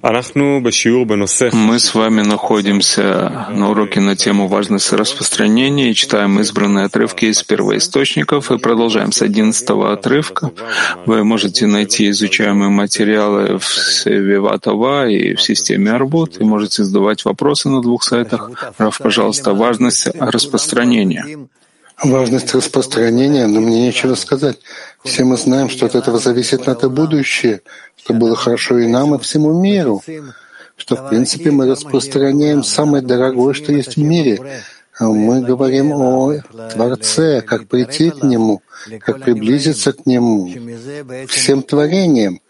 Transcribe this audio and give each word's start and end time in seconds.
Мы 0.00 1.78
с 1.80 1.94
вами 1.94 2.20
находимся 2.22 3.46
на 3.50 3.70
уроке 3.70 3.98
на 3.98 4.14
тему 4.14 4.46
важности 4.46 4.94
распространения 4.94 5.90
и 5.90 5.94
читаем 5.94 6.38
избранные 6.38 6.84
отрывки 6.84 7.24
из 7.24 7.42
первоисточников 7.42 8.52
и 8.52 8.58
продолжаем 8.58 9.10
с 9.10 9.22
одиннадцатого 9.22 9.92
отрывка. 9.92 10.52
Вы 11.04 11.24
можете 11.24 11.66
найти 11.66 12.10
изучаемые 12.10 12.70
материалы 12.70 13.58
в 13.58 14.06
Виватова 14.06 15.08
и 15.08 15.34
в 15.34 15.42
системе 15.42 15.90
Арбут 15.90 16.40
и 16.40 16.44
можете 16.44 16.84
задавать 16.84 17.24
вопросы 17.24 17.68
на 17.68 17.82
двух 17.82 18.04
сайтах. 18.04 18.72
Раф, 18.78 18.98
пожалуйста, 18.98 19.52
важность 19.52 20.06
распространения. 20.16 21.48
Важность 22.00 22.54
распространения, 22.54 23.48
но 23.48 23.60
мне 23.60 23.82
нечего 23.82 24.14
сказать. 24.14 24.58
Все 25.04 25.24
мы 25.24 25.36
знаем, 25.36 25.68
что 25.68 25.86
от 25.86 25.96
этого 25.96 26.20
зависит 26.20 26.64
наше 26.68 26.88
будущее, 26.88 27.62
что 28.08 28.14
было 28.14 28.34
хорошо 28.34 28.78
и 28.78 28.86
нам, 28.86 29.14
и 29.14 29.18
всему 29.18 29.52
миру, 29.52 30.02
что, 30.78 30.96
в 30.96 31.10
принципе, 31.10 31.50
мы 31.50 31.66
распространяем 31.66 32.64
самое 32.64 33.04
дорогое, 33.04 33.52
что 33.52 33.70
есть 33.70 33.96
в 33.96 34.02
мире. 34.02 34.62
Мы 34.98 35.42
говорим 35.42 35.92
о 35.92 36.38
Творце, 36.72 37.42
как 37.42 37.68
прийти 37.68 38.08
к 38.10 38.22
Нему, 38.22 38.62
как 39.00 39.20
приблизиться 39.20 39.92
к 39.92 40.06
Нему, 40.06 40.50
всем 41.28 41.62
творениям. 41.62 42.40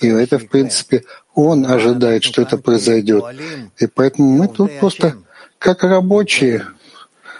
И 0.00 0.06
это, 0.06 0.38
в 0.38 0.46
принципе, 0.46 1.02
Он 1.34 1.66
ожидает, 1.66 2.22
что 2.22 2.42
это 2.42 2.56
произойдет. 2.56 3.24
И 3.80 3.88
поэтому 3.88 4.30
мы 4.30 4.46
тут 4.46 4.78
просто 4.78 5.16
как 5.58 5.82
рабочие, 5.82 6.66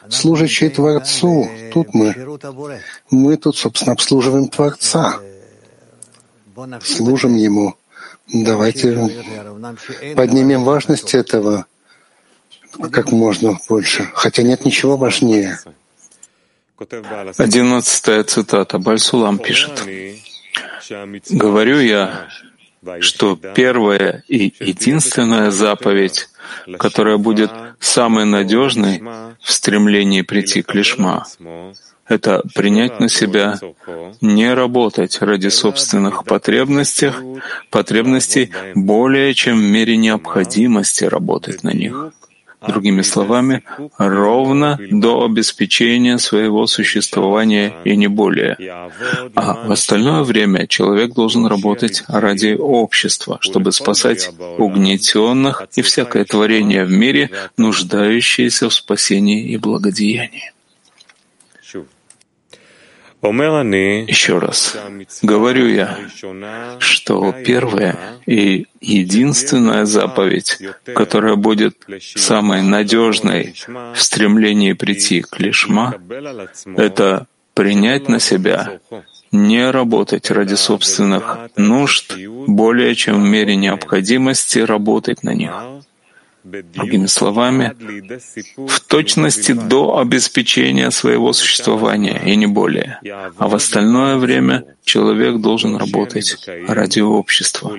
служащие 0.09 0.71
Творцу. 0.71 1.49
Тут 1.73 1.95
мы. 1.95 2.17
Мы 3.13 3.37
тут, 3.37 3.57
собственно, 3.57 3.93
обслуживаем 3.93 4.49
Творца. 4.49 5.21
Служим 6.83 7.37
Ему. 7.37 7.75
Давайте 8.33 8.93
поднимем 10.17 10.65
важность 10.65 11.15
этого 11.15 11.67
как 12.93 13.13
можно 13.13 13.59
больше. 13.69 14.09
Хотя 14.15 14.43
нет 14.43 14.65
ничего 14.65 14.97
важнее. 14.97 15.59
Одиннадцатая 17.37 18.25
цитата. 18.25 18.79
Бальсулам 18.79 19.39
пишет. 19.39 19.85
«Говорю 21.31 21.81
я, 21.81 22.29
что 23.01 23.37
первая 23.37 24.25
и 24.29 24.53
единственная 24.61 25.51
заповедь, 25.51 26.29
которая 26.79 27.17
будет 27.19 27.51
самой 27.79 28.25
надежной 28.25 29.03
в 29.41 29.53
стремлении 29.53 30.23
прийти 30.23 30.63
к 30.63 30.75
лишма, 30.75 31.27
это 32.11 32.43
принять 32.55 33.01
на 33.01 33.09
себя, 33.09 33.59
не 34.21 34.53
работать 34.53 35.19
ради 35.21 35.49
собственных 35.49 36.25
потребностей, 36.25 37.13
потребностей 37.71 38.51
более 38.75 39.33
чем 39.35 39.59
в 39.59 39.63
мере 39.63 39.97
необходимости 39.97 41.05
работать 41.05 41.63
на 41.63 41.71
них, 41.71 42.13
Другими 42.67 43.01
словами, 43.01 43.63
ровно 43.97 44.79
до 44.91 45.25
обеспечения 45.25 46.19
своего 46.19 46.67
существования 46.67 47.75
и 47.85 47.97
не 47.97 48.07
более. 48.07 48.57
А 49.35 49.67
в 49.67 49.73
остальное 49.73 50.25
время 50.25 50.67
человек 50.67 51.15
должен 51.15 51.47
работать 51.47 52.05
ради 52.07 52.55
общества, 52.59 53.39
чтобы 53.41 53.73
спасать 53.73 54.31
угнетенных 54.59 55.63
и 55.75 55.81
всякое 55.81 56.27
творение 56.27 56.85
в 56.85 56.91
мире, 56.91 57.31
нуждающееся 57.57 58.69
в 58.69 58.75
спасении 58.75 59.49
и 59.49 59.57
благодеянии. 59.57 60.53
Еще 63.23 64.39
раз, 64.39 64.77
говорю 65.23 65.69
я, 65.69 65.99
что 66.79 67.33
первая 67.45 67.99
и 68.27 68.67
единственная 68.81 69.85
заповедь, 69.85 70.59
которая 70.95 71.37
будет 71.37 71.77
самой 71.99 72.63
надежной 72.63 73.55
в 73.95 74.01
стремлении 74.01 74.73
прийти 74.73 75.21
к 75.21 75.39
лишма, 75.39 75.95
это 76.77 77.27
принять 77.55 78.09
на 78.09 78.21
себя, 78.21 78.81
не 79.33 79.71
работать 79.71 80.31
ради 80.31 80.55
собственных 80.55 81.51
нужд 81.57 82.17
более 82.47 82.95
чем 82.95 83.23
в 83.23 83.27
мере 83.27 83.55
необходимости 83.55 84.59
работать 84.61 85.23
на 85.23 85.35
них. 85.35 85.53
Другими 86.43 87.07
словами, 87.07 87.77
в 88.57 88.81
точности 88.81 89.53
до 89.53 89.99
обеспечения 89.99 90.91
своего 90.91 91.33
существования 91.33 92.21
и 92.25 92.35
не 92.35 92.47
более. 92.47 92.99
А 93.37 93.49
в 93.49 93.55
остальное 93.55 94.17
время 94.17 94.65
человек 94.83 95.37
должен 95.41 95.77
работать 95.77 96.37
ради 96.67 97.01
общества, 97.01 97.77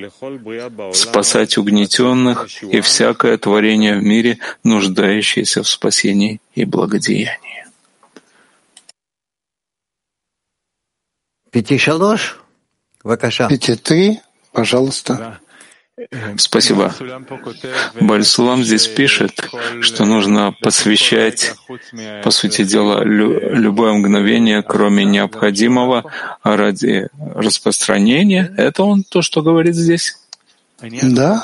спасать 0.94 1.58
угнетенных 1.58 2.48
и 2.62 2.82
всякое 2.82 3.38
творение 3.38 3.98
в 3.98 4.04
мире, 4.04 4.38
нуждающееся 4.64 5.64
в 5.64 5.68
спасении 5.68 6.40
и 6.54 6.66
благодеянии. 6.66 7.66
Пяти 13.50 13.76
три, 13.76 14.20
пожалуйста. 14.54 15.41
Спасибо. 16.38 16.94
Бальсулам 18.00 18.64
здесь 18.64 18.88
пишет, 18.88 19.50
что 19.82 20.06
нужно 20.06 20.54
посвящать, 20.62 21.54
по 22.24 22.32
сути 22.32 22.64
дела, 22.64 23.04
лю- 23.04 23.56
любое 23.56 23.94
мгновение, 23.94 24.64
кроме 24.64 25.06
необходимого, 25.06 26.04
ради 26.44 27.08
распространения. 27.36 28.54
Это 28.58 28.84
он 28.84 29.04
то, 29.04 29.22
что 29.22 29.42
говорит 29.42 29.76
здесь? 29.76 30.18
Да. 30.82 31.44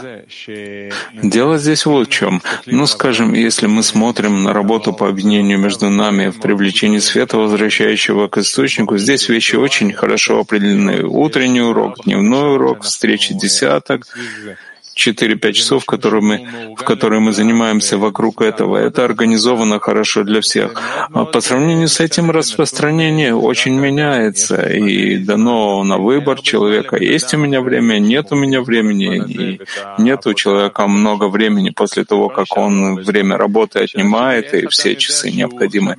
Дело 1.13 1.57
здесь 1.57 1.85
вот 1.85 2.07
в 2.07 2.11
чем. 2.11 2.41
Ну, 2.65 2.85
скажем, 2.87 3.33
если 3.33 3.67
мы 3.67 3.83
смотрим 3.83 4.43
на 4.43 4.53
работу 4.53 4.93
по 4.93 5.07
объединению 5.07 5.59
между 5.59 5.89
нами 5.89 6.29
в 6.29 6.39
привлечении 6.39 6.99
света, 6.99 7.37
возвращающего 7.37 8.27
к 8.27 8.37
источнику, 8.37 8.97
здесь 8.97 9.29
вещи 9.29 9.55
очень 9.55 9.93
хорошо 9.93 10.39
определены. 10.39 11.03
Утренний 11.03 11.61
урок, 11.61 12.03
дневной 12.05 12.55
урок, 12.55 12.83
встречи 12.83 13.33
десяток, 13.33 14.07
4-5 14.97 15.53
часов, 15.53 15.85
которые 15.85 16.21
мы, 16.21 16.75
в 16.77 16.83
которые 16.83 17.19
мы 17.19 17.31
занимаемся 17.31 17.97
вокруг 17.97 18.41
этого. 18.41 18.77
Это 18.77 19.05
организовано 19.05 19.79
хорошо 19.79 20.23
для 20.23 20.41
всех. 20.41 20.73
А 21.13 21.25
по 21.25 21.41
сравнению 21.41 21.87
с 21.87 21.99
этим 21.99 22.31
распространение 22.31 23.35
очень 23.35 23.79
меняется 23.79 24.61
и 24.67 25.17
дано 25.17 25.83
на 25.83 25.97
выбор 25.97 26.41
человека. 26.41 26.97
Есть 26.97 27.33
у 27.33 27.37
меня 27.37 27.61
время, 27.61 27.99
нет 27.99 28.27
у 28.31 28.35
меня 28.35 28.61
времени, 28.61 29.23
и 29.27 29.61
нет 30.01 30.25
у 30.25 30.33
человека 30.33 30.87
много 30.87 31.27
времени 31.29 31.69
после 31.69 32.03
того, 32.03 32.29
как 32.29 32.57
он 32.57 32.95
время 32.95 33.37
работы 33.37 33.79
отнимает, 33.79 34.53
и 34.53 34.67
все 34.67 34.95
часы 34.95 35.31
необходимы. 35.31 35.97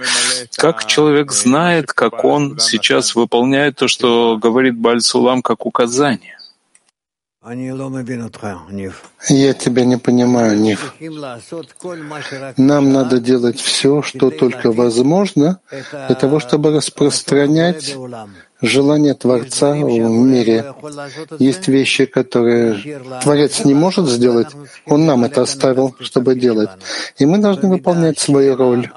Как 0.57 0.87
человек 0.87 1.33
знает, 1.33 1.93
как 1.93 2.25
он 2.25 2.59
сейчас 2.59 3.15
выполняет 3.15 3.77
то, 3.77 3.89
что 3.89 4.39
говорит 4.41 4.77
Бальсулам, 4.77 5.43
как 5.43 5.67
указание? 5.67 6.38
Я 9.29 9.55
тебя 9.55 9.85
не 9.85 9.97
понимаю, 9.97 10.59
Нив. 10.59 10.95
Нам 12.57 12.93
надо 12.93 13.21
делать 13.21 13.61
все, 13.61 14.03
что 14.03 14.31
только 14.31 14.73
возможно, 14.73 15.61
для 15.71 16.15
того, 16.15 16.41
чтобы 16.41 16.71
распространять 16.73 17.97
желание 18.61 19.15
Творца 19.15 19.73
в 19.73 19.77
мире. 19.79 20.75
Есть 21.39 21.69
вещи, 21.69 22.05
которые 22.07 23.01
Творец 23.23 23.65
не 23.65 23.75
может 23.75 24.09
сделать, 24.09 24.49
Он 24.87 25.07
нам 25.07 25.25
это 25.25 25.43
оставил, 25.43 25.95
чтобы 26.01 26.35
делать. 26.35 26.71
И 27.19 27.27
мы 27.27 27.39
должны 27.39 27.69
выполнять 27.69 28.19
свою 28.19 28.57
роль. 28.57 28.91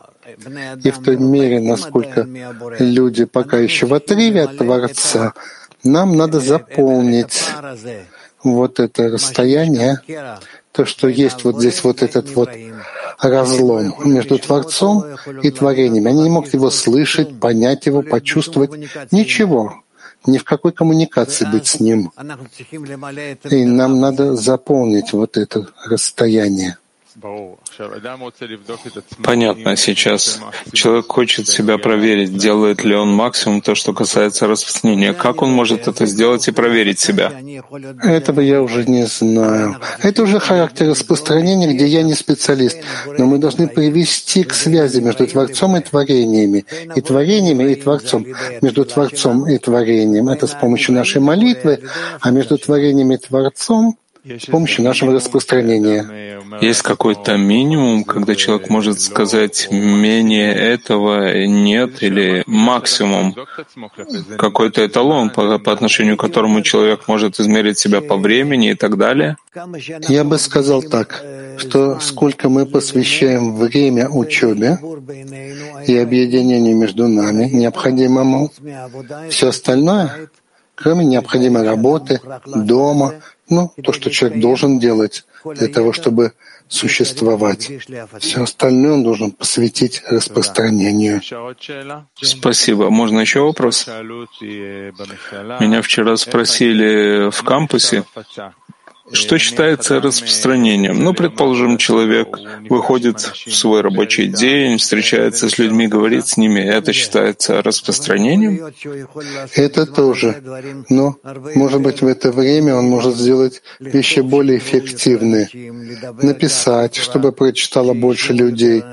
И 0.83 0.91
в 0.91 1.01
той 1.03 1.17
мере, 1.17 1.59
насколько 1.59 2.27
люди 2.79 3.25
пока 3.25 3.57
еще 3.57 3.85
в 3.85 3.93
отрыве 3.93 4.43
от 4.43 4.57
Творца, 4.57 5.33
нам 5.83 6.15
надо 6.17 6.39
заполнить 6.39 7.49
вот 8.43 8.79
это 8.79 9.09
расстояние, 9.09 10.01
то, 10.71 10.85
что 10.85 11.07
есть 11.07 11.43
вот 11.43 11.59
здесь 11.59 11.83
вот 11.83 12.01
этот 12.01 12.33
вот 12.35 12.49
разлом 13.19 13.93
между 14.05 14.39
Творцом 14.39 15.05
и 15.43 15.51
творением. 15.51 16.07
Они 16.07 16.23
не 16.23 16.29
могут 16.29 16.53
его 16.53 16.69
слышать, 16.69 17.39
понять 17.39 17.85
его, 17.85 18.01
почувствовать. 18.01 18.71
Ничего. 19.11 19.83
Ни 20.25 20.37
в 20.37 20.43
какой 20.43 20.71
коммуникации 20.71 21.45
быть 21.45 21.67
с 21.67 21.79
ним. 21.79 22.11
И 23.49 23.65
нам 23.65 23.99
надо 23.99 24.35
заполнить 24.35 25.13
вот 25.13 25.37
это 25.37 25.67
расстояние. 25.85 26.77
Понятно 29.23 29.75
сейчас. 29.75 30.39
Человек 30.71 31.07
хочет 31.07 31.47
себя 31.47 31.77
проверить, 31.77 32.37
делает 32.37 32.83
ли 32.83 32.95
он 32.95 33.09
максимум 33.13 33.61
то, 33.61 33.75
что 33.75 33.93
касается 33.93 34.47
распространения. 34.47 35.13
Как 35.13 35.41
он 35.41 35.51
может 35.51 35.87
это 35.87 36.05
сделать 36.05 36.47
и 36.47 36.51
проверить 36.51 36.99
себя? 36.99 37.33
Этого 38.01 38.39
я 38.39 38.61
уже 38.61 38.85
не 38.85 39.05
знаю. 39.05 39.77
Это 40.01 40.23
уже 40.23 40.39
характер 40.39 40.87
распространения, 40.89 41.73
где 41.73 41.85
я 41.87 42.03
не 42.03 42.13
специалист. 42.13 42.77
Но 43.17 43.25
мы 43.25 43.39
должны 43.39 43.67
привести 43.67 44.43
к 44.43 44.53
связи 44.53 45.01
между 45.01 45.27
Творцом 45.27 45.75
и 45.77 45.81
творениями, 45.81 46.65
и 46.95 47.01
творениями 47.01 47.71
и 47.71 47.75
Творцом, 47.75 48.25
между 48.61 48.85
Творцом 48.85 49.47
и 49.47 49.57
творением. 49.57 50.29
Это 50.29 50.47
с 50.47 50.53
помощью 50.53 50.95
нашей 50.95 51.21
молитвы, 51.21 51.81
а 52.21 52.31
между 52.31 52.57
творением 52.57 53.11
и 53.11 53.17
Творцом— 53.17 53.97
с 54.23 54.45
помощью 54.45 54.83
нашего 54.83 55.13
распространения. 55.13 56.39
Есть 56.61 56.81
какой-то 56.81 57.37
минимум, 57.37 58.03
когда 58.03 58.35
человек 58.35 58.69
может 58.69 58.99
сказать 58.99 59.67
менее 59.71 60.53
этого 60.53 61.45
нет 61.45 62.03
или 62.03 62.43
максимум, 62.45 63.35
какой-то 64.37 64.85
эталон, 64.85 65.29
по, 65.29 65.57
по 65.59 65.71
отношению 65.71 66.17
к 66.17 66.21
которому 66.21 66.61
человек 66.61 67.07
может 67.07 67.39
измерить 67.39 67.79
себя 67.79 68.01
по 68.01 68.17
времени 68.17 68.71
и 68.71 68.75
так 68.75 68.97
далее? 68.97 69.37
Я 70.07 70.23
бы 70.23 70.37
сказал 70.37 70.83
так, 70.83 71.23
что 71.57 71.99
сколько 71.99 72.49
мы 72.49 72.65
посвящаем 72.65 73.55
время 73.55 74.09
учебе 74.09 74.77
и 75.87 75.97
объединению 75.97 76.75
между 76.77 77.07
нами, 77.07 77.45
необходимому, 77.45 78.51
все 79.29 79.49
остальное, 79.49 80.29
кроме 80.75 81.05
необходимой 81.05 81.63
работы, 81.63 82.19
дома, 82.45 83.15
ну, 83.51 83.71
то, 83.83 83.93
что 83.93 84.09
человек 84.09 84.41
должен 84.41 84.79
делать 84.79 85.25
для 85.45 85.67
того, 85.67 85.93
чтобы 85.93 86.33
существовать. 86.67 87.69
Все 88.19 88.43
остальное 88.43 88.93
он 88.93 89.03
должен 89.03 89.31
посвятить 89.31 90.01
распространению. 90.07 91.21
Спасибо. 92.15 92.89
Можно 92.89 93.19
еще 93.19 93.41
вопрос? 93.41 93.87
Меня 94.41 95.81
вчера 95.81 96.15
спросили 96.17 97.29
в 97.29 97.43
кампусе, 97.43 98.05
что 99.13 99.37
считается 99.37 99.99
распространением? 99.99 101.03
Ну, 101.03 101.13
предположим, 101.13 101.77
человек 101.77 102.37
выходит 102.69 103.19
в 103.19 103.51
свой 103.53 103.81
рабочий 103.81 104.27
день, 104.27 104.77
встречается 104.77 105.49
с 105.49 105.57
людьми, 105.57 105.87
говорит 105.87 106.27
с 106.27 106.37
ними. 106.37 106.61
Это 106.61 106.93
считается 106.93 107.61
распространением? 107.61 108.73
Это 109.55 109.85
тоже. 109.85 110.41
Но, 110.89 111.15
может 111.55 111.81
быть, 111.81 112.01
в 112.01 112.07
это 112.07 112.31
время 112.31 112.75
он 112.75 112.85
может 112.85 113.15
сделать 113.15 113.61
вещи 113.79 114.19
более 114.19 114.57
эффективные. 114.57 115.49
Написать, 116.21 116.95
чтобы 116.95 117.31
прочитало 117.31 117.93
больше 117.93 118.33
людей. 118.33 118.83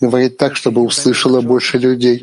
Говорить 0.00 0.36
так, 0.36 0.56
чтобы 0.56 0.82
услышало 0.82 1.40
больше 1.40 1.78
людей. 1.78 2.18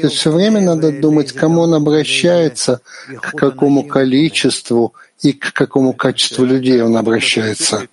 То 0.00 0.06
есть 0.06 0.16
все 0.16 0.30
время 0.30 0.60
надо 0.60 0.92
думать, 0.92 1.32
к 1.32 1.36
кому 1.36 1.62
он 1.62 1.74
обращается, 1.74 2.80
к 3.20 3.32
какому 3.32 3.84
количеству 3.84 4.94
и 5.22 5.32
к 5.32 5.52
какому 5.52 5.92
качеству 5.92 6.44
людей 6.44 6.82
он 6.82 6.96
обращается. 6.96 7.86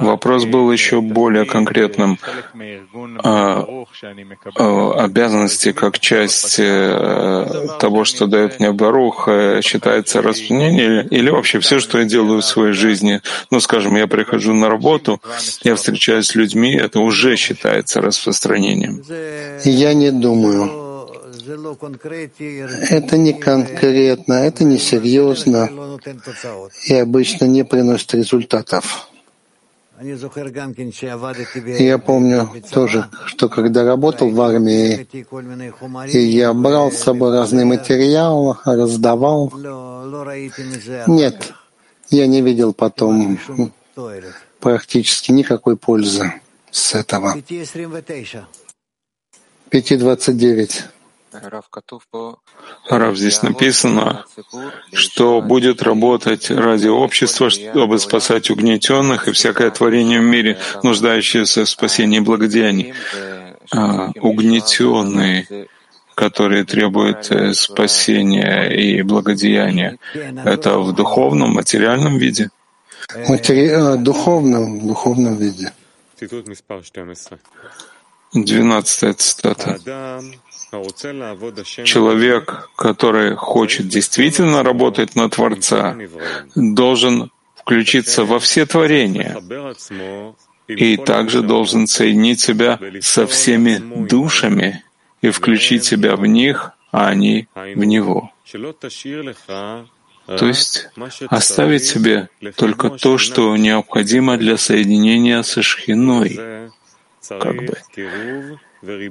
Вопрос 0.00 0.44
был 0.44 0.70
еще 0.70 1.00
более 1.00 1.44
конкретным. 1.46 2.18
А, 3.24 3.66
а, 4.56 5.04
обязанности 5.04 5.72
как 5.72 5.98
часть 5.98 6.58
э, 6.58 7.66
того, 7.80 8.04
что 8.04 8.26
дает 8.26 8.60
мне 8.60 8.72
Барух, 8.72 9.28
э, 9.28 9.60
считается 9.62 10.20
распространением 10.20 11.08
или 11.08 11.30
вообще 11.30 11.58
все, 11.60 11.80
что 11.80 11.98
я 11.98 12.04
делаю 12.04 12.42
в 12.42 12.44
своей 12.44 12.72
жизни. 12.72 13.20
Ну, 13.50 13.60
скажем, 13.60 13.96
я 13.96 14.06
прихожу 14.06 14.52
на 14.52 14.68
работу, 14.68 15.20
я 15.62 15.74
встречаюсь 15.74 16.26
с 16.26 16.34
людьми, 16.34 16.74
это 16.74 17.00
уже 17.00 17.36
считается 17.36 18.00
распространением. 18.00 19.02
Я 19.64 19.94
не 19.94 20.10
думаю. 20.10 20.87
Это 22.90 23.16
не 23.16 23.32
конкретно, 23.32 24.34
это 24.34 24.64
не 24.64 24.78
серьезно 24.78 25.70
и 26.86 26.94
обычно 26.94 27.44
не 27.46 27.64
приносит 27.64 28.14
результатов. 28.14 29.08
Я 31.78 31.98
помню 31.98 32.50
тоже, 32.70 33.08
что 33.26 33.48
когда 33.48 33.84
работал 33.84 34.30
в 34.30 34.40
армии, 34.40 35.08
и 36.12 36.18
я 36.18 36.54
брал 36.54 36.92
с 36.92 36.98
собой 36.98 37.32
разный 37.32 37.64
материал, 37.64 38.58
раздавал. 38.64 39.52
Нет, 41.08 41.52
я 42.10 42.26
не 42.28 42.42
видел 42.42 42.72
потом 42.74 43.40
практически 44.60 45.32
никакой 45.32 45.76
пользы 45.76 46.32
с 46.70 46.94
этого. 46.94 47.34
5.29. 49.70 50.82
Рав, 52.88 53.16
здесь 53.16 53.42
написано, 53.42 54.24
что 54.92 55.40
будет 55.40 55.82
работать 55.82 56.50
ради 56.50 56.88
общества, 56.88 57.50
чтобы 57.50 57.98
спасать 57.98 58.50
угнетенных 58.50 59.28
и 59.28 59.32
всякое 59.32 59.70
творение 59.70 60.20
в 60.20 60.24
мире, 60.24 60.58
нуждающееся 60.82 61.64
в 61.64 61.68
спасении 61.68 62.18
и 62.18 62.22
благодеянии. 62.22 62.94
А, 63.70 64.10
угнетенные, 64.20 65.68
которые 66.14 66.64
требуют 66.64 67.30
э, 67.30 67.52
спасения 67.52 68.70
и 68.70 69.02
благодеяния, 69.02 69.98
это 70.14 70.78
в 70.78 70.94
духовном, 70.94 71.52
материальном 71.52 72.16
виде? 72.16 72.50
Матери... 73.28 73.68
Э, 73.68 73.96
духовном, 73.96 74.86
духовном 74.86 75.36
виде. 75.36 75.72
Двенадцатая 78.34 79.14
цитата. 79.14 79.78
Человек, 81.84 82.68
который 82.76 83.34
хочет 83.36 83.88
действительно 83.88 84.62
работать 84.62 85.14
на 85.14 85.30
Творца, 85.30 85.96
должен 86.54 87.30
включиться 87.56 88.24
во 88.24 88.38
все 88.38 88.66
творения 88.66 89.36
и 90.66 90.96
также 90.98 91.42
должен 91.42 91.86
соединить 91.86 92.40
себя 92.40 92.78
со 93.00 93.26
всеми 93.26 93.78
душами 94.06 94.84
и 95.22 95.30
включить 95.30 95.84
себя 95.84 96.16
в 96.16 96.26
них, 96.26 96.72
а 96.92 97.08
они 97.08 97.48
в 97.54 97.84
него. 97.84 98.30
То 100.26 100.46
есть 100.46 100.88
оставить 101.28 101.84
себе 101.84 102.28
только 102.56 102.90
то, 102.90 103.16
что 103.16 103.56
необходимо 103.56 104.36
для 104.36 104.58
соединения 104.58 105.42
со 105.42 105.62
Шхиной, 105.62 106.70
как 107.28 107.56
бы. 107.56 107.74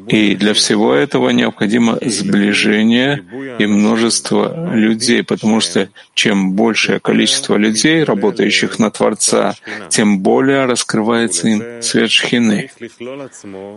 И 0.08 0.36
для 0.36 0.54
всего 0.54 0.94
этого 0.94 1.30
необходимо 1.32 1.98
сближение 2.02 3.26
и 3.60 3.66
множество 3.66 4.74
людей, 4.74 5.24
потому 5.24 5.60
что 5.60 5.90
чем 6.14 6.54
большее 6.54 7.02
количество 7.02 7.58
людей, 7.58 8.04
работающих 8.06 8.80
на 8.80 8.92
Творца, 8.92 9.56
тем 9.90 10.20
более 10.20 10.66
раскрывается 10.66 11.50
им 11.50 11.82
свет 11.82 12.10
Шхины. 12.12 12.72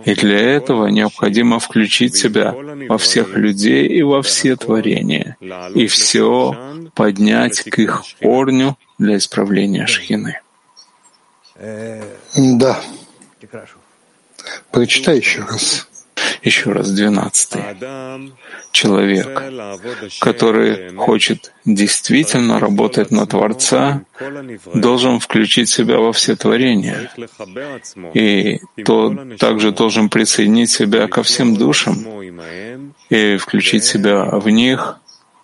И 0.05 0.15
для 0.15 0.39
этого 0.39 0.87
необходимо 0.87 1.59
включить 1.59 2.15
себя 2.15 2.55
во 2.89 2.97
всех 2.97 3.37
людей 3.37 3.89
и 3.89 4.03
во 4.03 4.23
все 4.23 4.55
творения, 4.55 5.37
и 5.75 5.89
все 5.89 6.55
поднять 6.95 7.63
к 7.63 7.79
их 7.81 8.05
корню 8.23 8.77
для 8.99 9.17
исправления 9.17 9.87
Шхины. 9.87 10.41
Да. 12.37 12.81
Прочитай 14.71 15.19
еще 15.19 15.41
раз. 15.41 15.87
Еще 16.43 16.73
раз, 16.73 16.91
двенадцатый. 16.91 17.63
Человек, 18.73 19.43
который 20.21 20.95
хочет 20.97 21.53
действительно 21.65 22.59
работать 22.61 23.11
на 23.11 23.27
Творца, 23.27 24.03
должен 24.75 25.21
включить 25.21 25.69
себя 25.69 25.99
во 25.99 26.13
все 26.13 26.37
творения. 26.37 27.11
И 28.15 28.61
то 28.85 29.17
также 29.39 29.73
должен 29.73 30.09
присоединить 30.09 30.71
себя 30.71 31.09
ко 31.09 31.23
всем 31.23 31.57
душам 31.57 32.07
и 33.11 33.37
включить 33.37 33.85
себя 33.85 34.25
в 34.25 34.49
них, 34.49 35.00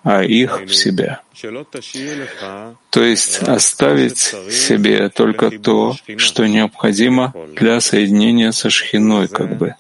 а 0.07 0.23
их 0.23 0.63
в 0.63 0.73
себя. 0.73 1.21
То 2.91 3.03
есть 3.03 3.43
оставить 3.43 4.19
себе 4.19 5.09
только 5.09 5.51
то, 5.51 5.97
что 6.17 6.47
необходимо 6.47 7.35
для 7.57 7.81
соединения 7.81 8.53
со 8.53 8.71
Шхиной, 8.71 9.27
как 9.27 9.59
бы. 9.59 9.75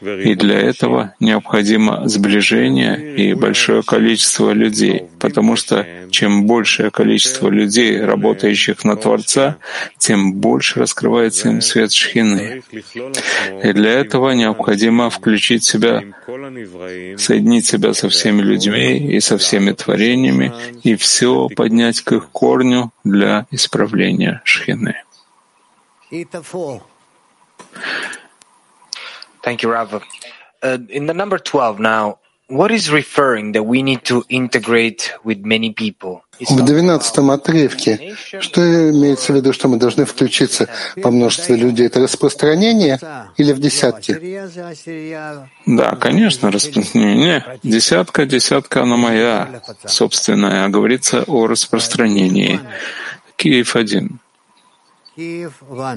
И 0.00 0.34
для 0.34 0.58
этого 0.58 1.14
необходимо 1.20 2.08
сближение 2.08 3.16
и 3.16 3.34
большое 3.34 3.82
количество 3.82 4.52
людей, 4.52 5.04
потому 5.18 5.56
что 5.56 5.86
чем 6.10 6.46
большее 6.46 6.90
количество 6.90 7.48
людей, 7.48 8.00
работающих 8.00 8.84
на 8.84 8.96
Творца, 8.96 9.58
тем 9.98 10.34
больше 10.34 10.80
раскрывается 10.80 11.50
им 11.50 11.60
свет 11.60 11.92
Шхины. 11.92 12.62
И 13.62 13.72
для 13.72 13.90
этого 13.90 14.30
необходимо 14.30 15.10
включить 15.10 15.64
себя, 15.64 16.02
соединить 17.18 17.66
себя 17.66 17.92
со 17.92 18.08
всеми 18.08 18.40
людьми 18.40 18.96
и 18.96 19.20
со 19.20 19.36
всеми 19.36 19.72
творениями, 19.72 20.52
и 20.82 20.96
все 20.96 21.48
поднять 21.48 22.00
к 22.00 22.12
их 22.12 22.30
корню 22.30 22.90
для 23.04 23.46
исправления 23.50 24.40
Шхины. 24.44 24.94
Thank 29.42 29.62
you, 29.62 29.72
Rav. 29.72 30.02
Uh, 30.62 30.78
in 30.90 31.06
the 31.06 31.14
number 31.14 31.38
12 31.38 31.78
now, 31.80 32.18
what 32.50 32.70
is 32.70 32.90
referring 32.90 33.52
that 33.52 33.62
we 33.62 33.82
need 33.82 34.04
to 34.04 34.24
integrate 34.28 35.12
with 35.24 35.44
many 35.44 35.72
people? 35.72 36.22
В 36.40 36.64
двенадцатом 36.64 37.30
отрывке, 37.30 38.14
что 38.40 38.90
имеется 38.90 39.32
в 39.32 39.36
виду, 39.36 39.52
что 39.52 39.68
мы 39.68 39.76
должны 39.76 40.06
включиться 40.06 40.68
по 41.02 41.10
множеству 41.10 41.54
людей? 41.54 41.86
Это 41.86 42.00
распространение 42.00 42.98
или 43.36 43.52
в 43.52 43.60
десятке? 43.60 44.14
Да, 45.66 45.96
конечно, 45.96 46.50
распространение. 46.50 47.58
Десятка, 47.62 48.24
десятка, 48.24 48.82
она 48.82 48.96
моя 48.96 49.62
собственная. 49.84 50.68
Говорится 50.68 51.24
о 51.26 51.46
распространении. 51.46 52.60
Киев 53.36 53.76
один. 53.76 54.20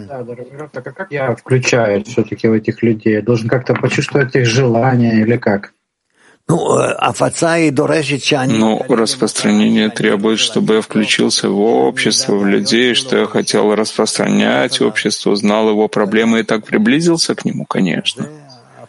Да, 0.08 0.24
дорогой 0.24 0.58
Раф, 0.58 0.72
так 0.72 0.88
а 0.88 0.92
как 0.92 1.12
я 1.12 1.36
включаю 1.36 2.04
все-таки 2.04 2.48
в 2.48 2.54
этих 2.54 2.84
людей? 2.84 3.14
Я 3.14 3.22
должен 3.22 3.48
как-то 3.48 3.74
почувствовать 3.74 4.36
их 4.36 4.46
желание 4.46 5.22
или 5.22 5.38
как? 5.38 5.74
Ну, 8.60 8.84
распространение 8.90 9.90
требует, 9.90 10.40
чтобы 10.40 10.76
я 10.76 10.82
включился 10.82 11.48
в 11.48 11.58
общество, 11.60 12.36
в 12.36 12.46
людей, 12.46 12.96
что 12.96 13.18
я 13.18 13.26
хотел 13.26 13.74
распространять 13.74 14.82
общество, 14.82 15.38
знал 15.38 15.70
его 15.70 15.88
проблемы 15.88 16.42
и 16.42 16.44
так 16.44 16.66
приблизился 16.66 17.34
к 17.34 17.46
нему, 17.46 17.66
конечно. 17.66 18.28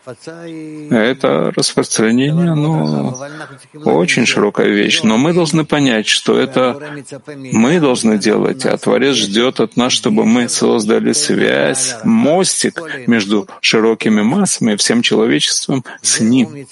Это 0.06 1.52
распространение, 1.56 2.50
оно 2.50 3.16
очень 3.84 4.26
широкая 4.26 4.68
вещь, 4.68 5.02
но 5.02 5.16
мы 5.16 5.32
должны 5.32 5.64
понять, 5.64 6.06
что 6.06 6.38
это 6.38 6.80
мы 7.37 7.80
должны 7.80 8.18
делать, 8.18 8.66
а 8.66 8.76
Творец 8.76 9.16
ждет 9.16 9.61
от 9.61 9.76
нас, 9.76 9.92
чтобы 9.92 10.25
мы 10.25 10.49
создали 10.49 11.12
связь, 11.12 11.96
мостик 12.04 12.80
между 13.06 13.49
широкими 13.61 14.23
массами, 14.23 14.76
всем 14.76 15.02
человечеством 15.02 15.84
с 16.02 16.20
Ним. 16.20 16.66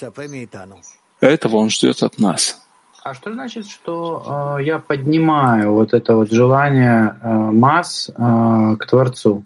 Этого 1.19 1.57
Он 1.57 1.69
ждет 1.69 2.03
от 2.03 2.19
нас. 2.19 2.59
А 3.03 3.13
что 3.13 3.33
значит, 3.33 3.67
что 3.67 4.57
э, 4.59 4.63
я 4.63 4.79
поднимаю 4.79 5.73
вот 5.73 5.93
это 5.93 6.15
вот 6.15 6.31
желание 6.31 7.17
э, 7.21 7.27
масс 7.51 8.09
э, 8.09 8.75
к 8.79 8.85
Творцу? 8.85 9.43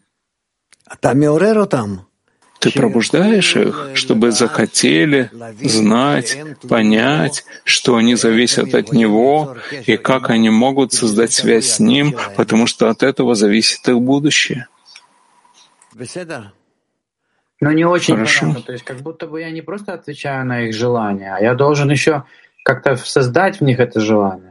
Ты 2.59 2.71
пробуждаешь 2.71 3.55
их, 3.55 3.91
чтобы 3.93 4.31
захотели 4.31 5.29
знать, 5.61 6.37
понять, 6.67 7.45
что 7.63 7.95
они 7.95 8.15
зависят 8.15 8.73
от 8.73 8.91
Него 8.91 9.57
и 9.85 9.97
как 9.97 10.29
они 10.29 10.49
могут 10.49 10.93
создать 10.93 11.33
связь 11.33 11.67
с 11.67 11.79
Ним, 11.79 12.15
потому 12.35 12.67
что 12.67 12.89
от 12.89 13.03
этого 13.03 13.35
зависит 13.35 13.87
их 13.87 13.99
будущее. 13.99 14.67
Но 17.59 17.71
не 17.71 17.85
очень 17.85 18.15
Хорошо. 18.15 18.41
понятно. 18.41 18.61
То 18.63 18.71
есть 18.71 18.83
как 18.85 18.97
будто 18.97 19.27
бы 19.27 19.41
я 19.41 19.51
не 19.51 19.61
просто 19.61 19.93
отвечаю 19.93 20.45
на 20.45 20.61
их 20.61 20.75
желания, 20.75 21.35
а 21.35 21.41
я 21.41 21.55
должен 21.55 21.89
еще 21.89 22.23
как-то 22.63 22.95
создать 22.95 23.59
в 23.59 23.63
них 23.63 23.79
это 23.79 23.99
желание. 23.99 24.46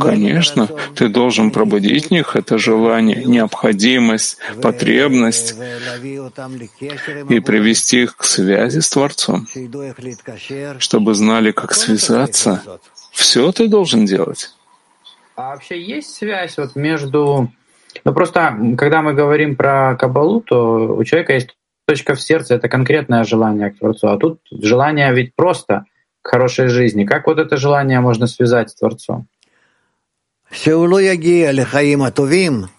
Конечно, 0.00 0.68
ты 0.94 1.08
должен 1.10 1.50
пробудить 1.50 2.06
в 2.06 2.10
них 2.10 2.36
это 2.36 2.56
желание, 2.56 3.22
необходимость, 3.22 4.38
потребность 4.62 5.54
и 7.28 7.40
привести 7.40 8.04
их 8.04 8.16
к 8.16 8.24
связи 8.24 8.78
с 8.78 8.88
Творцом, 8.88 9.46
чтобы 10.78 11.14
знали, 11.14 11.50
как 11.50 11.74
связаться. 11.74 12.62
Все 13.12 13.52
ты 13.52 13.68
должен 13.68 14.06
делать. 14.06 14.50
А 15.34 15.50
вообще 15.50 15.78
есть 15.78 16.14
связь 16.14 16.56
вот 16.56 16.76
между... 16.76 17.52
Ну 18.04 18.14
просто, 18.14 18.56
когда 18.78 19.02
мы 19.02 19.12
говорим 19.12 19.56
про 19.56 19.96
Кабалу, 19.96 20.40
то 20.40 20.96
у 20.96 21.04
человека 21.04 21.34
есть 21.34 21.54
точка 21.86 22.14
в 22.14 22.22
сердце, 22.22 22.54
это 22.54 22.70
конкретное 22.70 23.24
желание 23.24 23.70
к 23.70 23.78
Творцу. 23.78 24.08
А 24.08 24.16
тут 24.16 24.40
желание 24.50 25.12
ведь 25.12 25.34
просто— 25.34 25.84
к 26.26 26.30
хорошей 26.30 26.68
жизни. 26.68 27.04
Как 27.04 27.26
вот 27.26 27.38
это 27.38 27.56
желание 27.56 28.00
можно 28.00 28.26
связать 28.26 28.70
с 28.70 28.74
Творцом? 28.74 29.28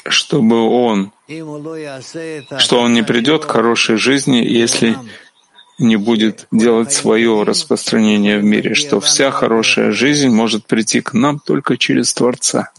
Чтобы 0.05 0.69
он, 0.69 1.11
что 2.57 2.81
он 2.81 2.93
не 2.93 3.03
придет 3.03 3.45
к 3.45 3.51
хорошей 3.51 3.95
жизни, 3.95 4.37
если 4.37 4.97
не 5.79 5.95
будет 5.95 6.47
делать 6.51 6.91
свое 6.91 7.43
распространение 7.43 8.39
в 8.39 8.43
мире, 8.43 8.73
что 8.73 8.99
вся 8.99 9.31
хорошая 9.31 9.91
жизнь 9.91 10.29
может 10.29 10.65
прийти 10.65 11.01
к 11.01 11.13
нам 11.13 11.39
только 11.39 11.77
через 11.77 12.13
Творца. 12.13 12.71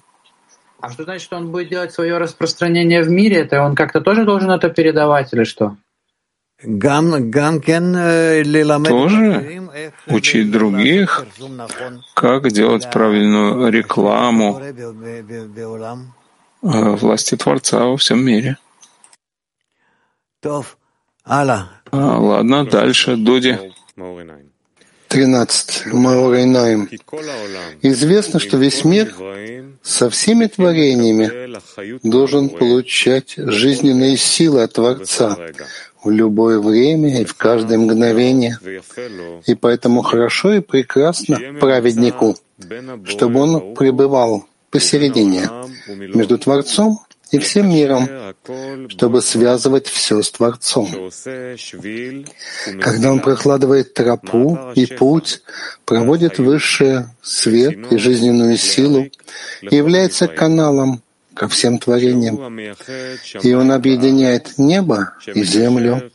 А 0.81 0.91
что 0.91 1.05
значит, 1.05 1.23
что 1.23 1.37
он 1.37 1.51
будет 1.51 1.71
делать 1.71 1.93
свое 1.93 2.19
распространение 2.19 3.03
в 3.03 3.11
мире? 3.11 3.39
Это 3.39 3.63
он 3.63 3.75
как-то 3.75 4.01
тоже 4.01 4.25
должен 4.25 4.51
это 4.51 4.69
передавать 4.69 5.33
или 5.33 5.45
что? 5.45 5.77
Тоже 8.88 9.71
учить 10.09 10.50
других, 10.50 11.25
как 12.15 12.50
делать 12.50 12.91
правильную 12.91 13.71
рекламу 13.71 14.61
э, 14.61 14.73
власти 16.62 17.37
Творца 17.37 17.85
во 17.85 17.97
всем 17.97 18.25
мире. 18.25 18.57
А, 21.93 22.19
ладно, 22.19 22.67
дальше, 22.67 23.17
Дуди. 23.17 23.57
13. 25.09 25.87
Маорайнаем. 25.87 26.88
Известно, 27.83 28.41
что 28.41 28.59
весь 28.59 28.85
мир 28.85 29.15
со 29.83 30.11
всеми 30.11 30.47
творениями 30.47 31.59
должен 32.03 32.50
получать 32.50 33.35
жизненные 33.37 34.17
силы 34.17 34.62
от 34.62 34.75
Творца 34.75 35.37
в 36.02 36.11
любое 36.11 36.61
время 36.61 37.21
и 37.21 37.25
в 37.25 37.35
каждое 37.35 37.78
мгновение. 37.78 38.59
И 39.47 39.55
поэтому 39.55 40.02
хорошо 40.02 40.55
и 40.55 40.61
прекрасно 40.61 41.38
праведнику, 41.61 42.37
чтобы 43.05 43.40
он 43.40 43.75
пребывал 43.75 44.47
посередине 44.71 45.49
между 45.88 46.38
Творцом 46.38 47.00
и 47.31 47.38
всем 47.38 47.69
миром, 47.69 48.09
чтобы 48.88 49.21
связывать 49.21 49.87
все 49.87 50.23
с 50.23 50.31
Творцом. 50.31 50.88
Когда 52.81 53.12
он 53.12 53.21
прокладывает 53.21 53.95
тропу 53.95 54.59
и 54.75 54.87
путь, 54.87 55.43
проводит 55.85 56.38
высший 56.38 57.05
свет 57.23 57.93
и 57.93 57.99
жизненную 57.99 58.57
силу 58.57 59.09
и 59.62 59.76
является 59.76 60.26
каналом 60.28 61.02
ко 61.38 61.49
всем 61.49 61.78
творениям. 61.78 62.37
И 63.42 63.54
Он 63.54 63.71
объединяет 63.73 64.59
небо 64.59 65.14
и 65.26 65.42
землю 65.45 66.11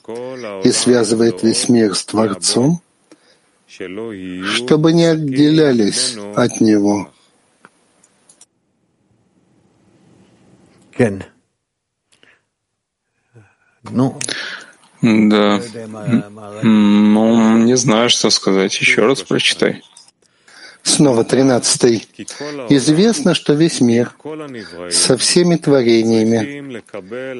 и 0.63 0.71
связывает 0.71 1.43
весь 1.43 1.69
мир 1.69 1.95
с 1.95 2.05
Творцом, 2.05 2.81
чтобы 3.67 4.93
не 4.93 5.05
отделялись 5.05 6.17
от 6.35 6.61
Него. 6.61 7.09
Ну, 13.83 14.19
да. 15.01 15.61
Ну, 16.63 17.57
не 17.57 17.75
знаю, 17.75 18.09
что 18.09 18.29
сказать. 18.29 18.79
Еще 18.79 19.05
раз 19.05 19.21
прочитай. 19.21 19.83
Снова 20.83 21.23
тринадцатый. 21.23 22.05
Известно, 22.69 23.33
что 23.33 23.53
весь 23.53 23.79
мир 23.79 24.11
со 24.91 25.17
всеми 25.17 25.55
творениями 25.55 26.83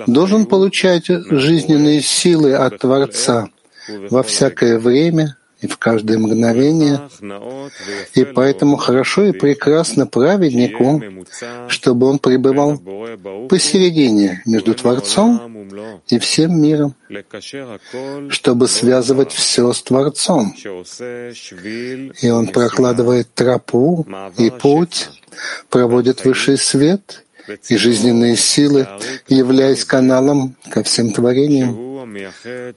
должен 0.07 0.45
получать 0.45 1.07
жизненные 1.07 2.01
силы 2.01 2.53
от 2.53 2.79
Творца 2.79 3.49
во 4.09 4.23
всякое 4.23 4.79
время 4.79 5.35
и 5.59 5.67
в 5.67 5.77
каждое 5.77 6.17
мгновение. 6.17 7.01
И 8.15 8.23
поэтому 8.23 8.77
хорошо 8.77 9.25
и 9.25 9.31
прекрасно 9.33 10.07
праведнику, 10.07 11.01
чтобы 11.67 12.07
он 12.07 12.19
пребывал 12.19 12.77
посередине 13.49 14.41
между 14.45 14.73
Творцом 14.73 15.52
и 16.07 16.19
всем 16.19 16.61
миром, 16.61 16.95
чтобы 18.29 18.67
связывать 18.67 19.31
все 19.31 19.71
с 19.73 19.81
Творцом. 19.81 20.53
И 22.21 22.29
он 22.29 22.47
прокладывает 22.47 23.33
тропу 23.33 24.05
и 24.37 24.49
путь, 24.49 25.09
проводит 25.69 26.23
высший 26.25 26.57
свет 26.57 27.23
и 27.67 27.77
жизненные 27.77 28.35
силы, 28.35 28.87
являясь 29.27 29.85
каналом 29.85 30.55
ко 30.69 30.83
всем 30.83 31.11
творениям. 31.11 31.93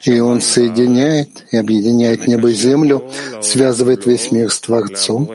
И 0.05 0.21
Он 0.21 0.40
соединяет 0.40 1.47
и 1.50 1.57
объединяет 1.57 2.26
небо 2.26 2.50
и 2.50 2.55
землю, 2.55 3.11
связывает 3.43 4.07
весь 4.07 4.33
мир 4.33 4.50
с 4.50 4.61
Творцом, 4.61 5.31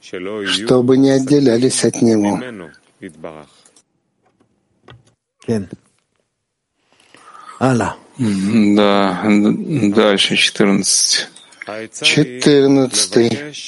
чтобы 0.00 0.96
не 0.96 1.10
отделялись 1.10 1.84
от 1.84 2.02
Него. 2.02 2.40
Да, 8.18 9.22
дальше 9.24 10.36
14. 10.36 11.28
14. 12.02 13.66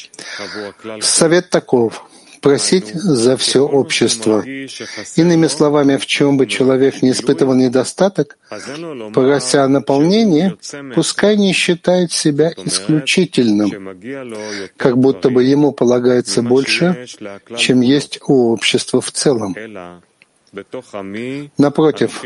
Совет 1.00 1.50
таков 1.50 2.04
просить 2.42 2.94
за 2.94 3.36
все 3.36 3.66
общество. 3.66 4.44
Иными 5.16 5.48
словами, 5.48 5.96
в 5.96 6.06
чем 6.06 6.36
бы 6.36 6.46
человек 6.46 7.02
не 7.02 7.10
испытывал 7.10 7.54
недостаток, 7.54 8.38
прося 9.12 9.64
о 9.64 9.68
наполнении, 9.68 10.56
пускай 10.94 11.36
не 11.36 11.52
считает 11.52 12.12
себя 12.12 12.52
исключительным, 12.64 13.96
как 14.76 14.98
будто 14.98 15.30
бы 15.30 15.42
ему 15.42 15.72
полагается 15.72 16.42
больше, 16.42 17.06
чем 17.56 17.80
есть 17.80 18.20
у 18.28 18.52
общества 18.52 19.00
в 19.00 19.10
целом. 19.10 19.56
Напротив, 21.58 22.22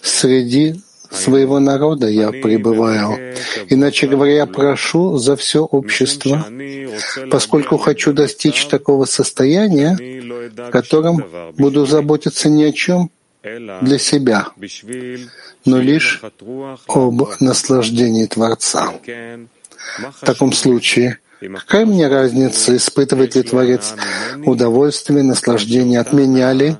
среди 0.00 0.80
своего 1.12 1.58
народа 1.60 2.08
я 2.08 2.30
пребываю. 2.30 3.34
Иначе 3.68 4.06
говоря, 4.06 4.32
я 4.32 4.46
прошу 4.46 5.18
за 5.18 5.36
все 5.36 5.64
общество, 5.64 6.46
поскольку 7.30 7.76
хочу 7.78 8.12
достичь 8.12 8.66
такого 8.66 9.04
состояния, 9.04 9.96
в 10.56 10.70
котором 10.70 11.24
буду 11.56 11.86
заботиться 11.86 12.48
ни 12.48 12.64
о 12.64 12.72
чем 12.72 13.10
для 13.42 13.98
себя, 13.98 14.48
но 15.64 15.80
лишь 15.80 16.22
об 16.86 17.22
наслаждении 17.40 18.26
Творца. 18.26 18.92
В 20.20 20.24
таком 20.24 20.52
случае, 20.52 21.18
какая 21.40 21.86
мне 21.86 22.06
разница, 22.06 22.76
испытывает 22.76 23.34
ли 23.34 23.42
Творец 23.42 23.94
удовольствие, 24.44 25.24
наслаждение 25.24 25.98
от 25.98 26.12
меня 26.12 26.52
ли, 26.52 26.76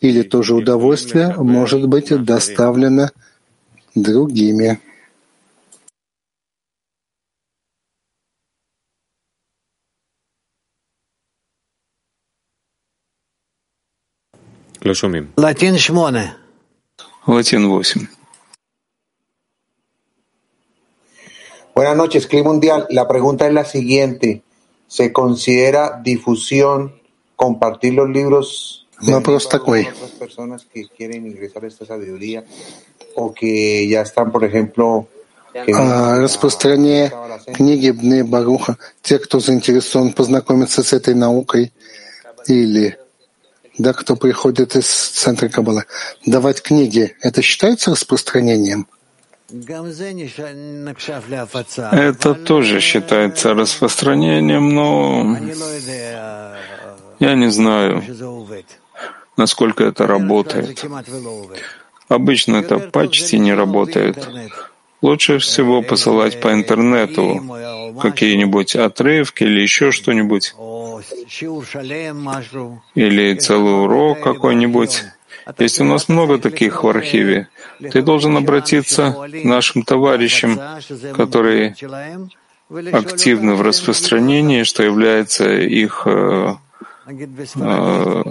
или 0.00 0.22
то 0.22 0.42
же 0.42 0.54
удовольствие 0.54 1.34
может 1.36 1.86
быть 1.86 2.08
доставлено 2.24 3.10
другими. 3.93 4.79
Латин 15.35 15.75
8. 15.75 16.37
Латин 17.25 17.65
8. 17.65 17.99
Buenas 21.73 21.97
noches, 21.97 22.27
Clima 22.27 22.51
Mundial. 22.51 22.85
La 22.89 23.07
pregunta 23.07 23.47
es 23.47 23.53
la 23.53 23.65
siguiente. 23.65 24.43
¿Se 24.87 25.11
considera 25.11 25.99
difusión 26.03 27.01
compartir 27.35 27.95
los 27.95 28.09
libros 28.09 28.78
Вопрос 29.02 29.48
такой. 29.48 29.88
otras 29.88 30.10
personas 30.10 30.66
que 30.72 30.86
quieren 30.88 31.26
ingresar 31.26 31.64
a 31.64 31.68
esta 31.68 31.86
sabiduría 31.86 32.44
o 33.14 33.32
que 33.32 33.88
ya 33.88 34.02
están, 34.02 34.30
por 34.30 34.44
ejemplo, 34.44 35.08
que 35.52 35.72
А, 35.74 36.18
Распространение 36.18 37.12
книги 37.54 37.90
Бне 37.90 38.22
Баруха, 38.24 38.76
те, 39.02 39.18
кто 39.18 39.40
заинтересован 39.40 40.12
познакомиться 40.12 40.82
с 40.82 40.92
этой 40.92 41.14
наукой, 41.14 41.72
или 42.46 42.96
да, 43.78 43.92
кто 43.92 44.16
приходит 44.16 44.76
из 44.76 44.86
центра 44.86 45.48
Каббалы, 45.48 45.84
давать 46.26 46.62
книги, 46.62 47.16
это 47.22 47.42
считается 47.42 47.90
распространением? 47.90 48.86
Это 51.92 52.34
тоже 52.34 52.80
считается 52.80 53.54
распространением, 53.54 54.74
но 54.74 55.36
я 57.18 57.34
не 57.34 57.50
знаю, 57.50 58.02
насколько 59.40 59.84
это 59.84 60.06
работает. 60.06 60.84
Обычно 62.08 62.56
это 62.56 62.78
почти 62.78 63.38
не 63.38 63.54
работает. 63.54 64.28
Лучше 65.02 65.38
всего 65.38 65.80
посылать 65.80 66.40
по 66.42 66.52
интернету 66.52 67.24
какие-нибудь 68.02 68.76
отрывки 68.76 69.44
или 69.44 69.60
еще 69.60 69.92
что-нибудь, 69.92 70.54
или 72.94 73.34
целый 73.46 73.76
урок 73.84 74.20
какой-нибудь. 74.20 75.04
Если 75.58 75.82
у 75.82 75.86
нас 75.86 76.08
много 76.08 76.38
таких 76.38 76.84
в 76.84 76.88
архиве, 76.88 77.48
ты 77.92 78.02
должен 78.02 78.36
обратиться 78.36 79.04
к 79.42 79.44
нашим 79.44 79.84
товарищам, 79.84 80.60
которые 81.16 81.74
активны 82.92 83.54
в 83.54 83.62
распространении, 83.62 84.64
что 84.64 84.82
является 84.82 85.50
их 85.50 86.02
э, 86.04 86.54
э, 87.56 88.22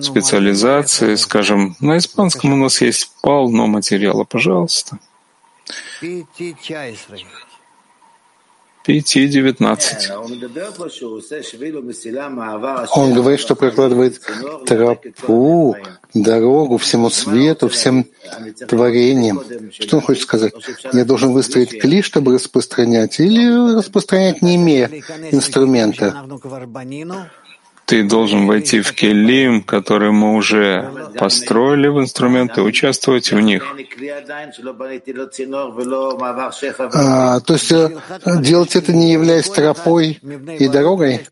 специализацией. 0.00 1.16
Скажем, 1.16 1.76
на 1.80 1.98
испанском 1.98 2.52
у 2.52 2.56
нас 2.56 2.80
есть 2.80 3.12
полно 3.22 3.66
материала. 3.66 4.24
Пожалуйста. 4.24 4.98
PT-19. 8.86 10.10
Он 12.96 13.12
говорит, 13.14 13.40
что 13.40 13.54
прокладывает 13.54 14.20
тропу, 14.66 15.76
дорогу 16.14 16.78
всему 16.78 17.10
свету, 17.10 17.68
всем 17.68 18.06
творениям. 18.68 19.42
Что 19.70 19.98
он 19.98 20.02
хочет 20.02 20.22
сказать? 20.22 20.54
Я 20.92 21.04
должен 21.04 21.32
выстроить 21.32 21.78
кли, 21.78 22.02
чтобы 22.02 22.34
распространять, 22.34 23.20
или 23.20 23.76
распространять, 23.76 24.42
не 24.42 24.56
имея 24.56 24.90
инструмента? 25.30 26.26
Ты 27.90 28.04
должен 28.04 28.46
войти 28.46 28.82
в 28.82 28.92
келим, 28.92 29.62
которые 29.64 30.12
мы 30.12 30.36
уже 30.36 31.10
построили 31.18 31.88
в 31.88 31.98
инструменты, 31.98 32.62
участвовать 32.62 33.32
в 33.32 33.40
них. 33.40 33.74
А, 36.94 37.40
то 37.40 37.52
есть 37.54 37.72
э, 37.72 37.90
делать 38.40 38.76
это 38.76 38.92
не 38.92 39.10
являясь 39.10 39.50
тропой 39.50 40.20
и 40.60 40.68
дорогой? 40.68 41.22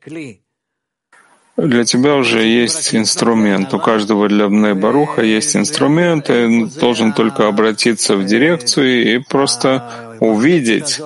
Для 1.56 1.84
тебя 1.84 2.16
уже 2.16 2.42
есть 2.42 2.92
инструмент. 2.92 3.72
У 3.72 3.78
каждого 3.78 4.28
для 4.28 4.48
Бней 4.48 4.74
Баруха 4.74 5.22
есть 5.22 5.54
инструмент, 5.54 6.28
и 6.28 6.66
должен 6.80 7.12
только 7.12 7.46
обратиться 7.46 8.16
в 8.16 8.24
дирекцию 8.24 9.14
и 9.14 9.18
просто 9.18 10.16
увидеть, 10.18 11.00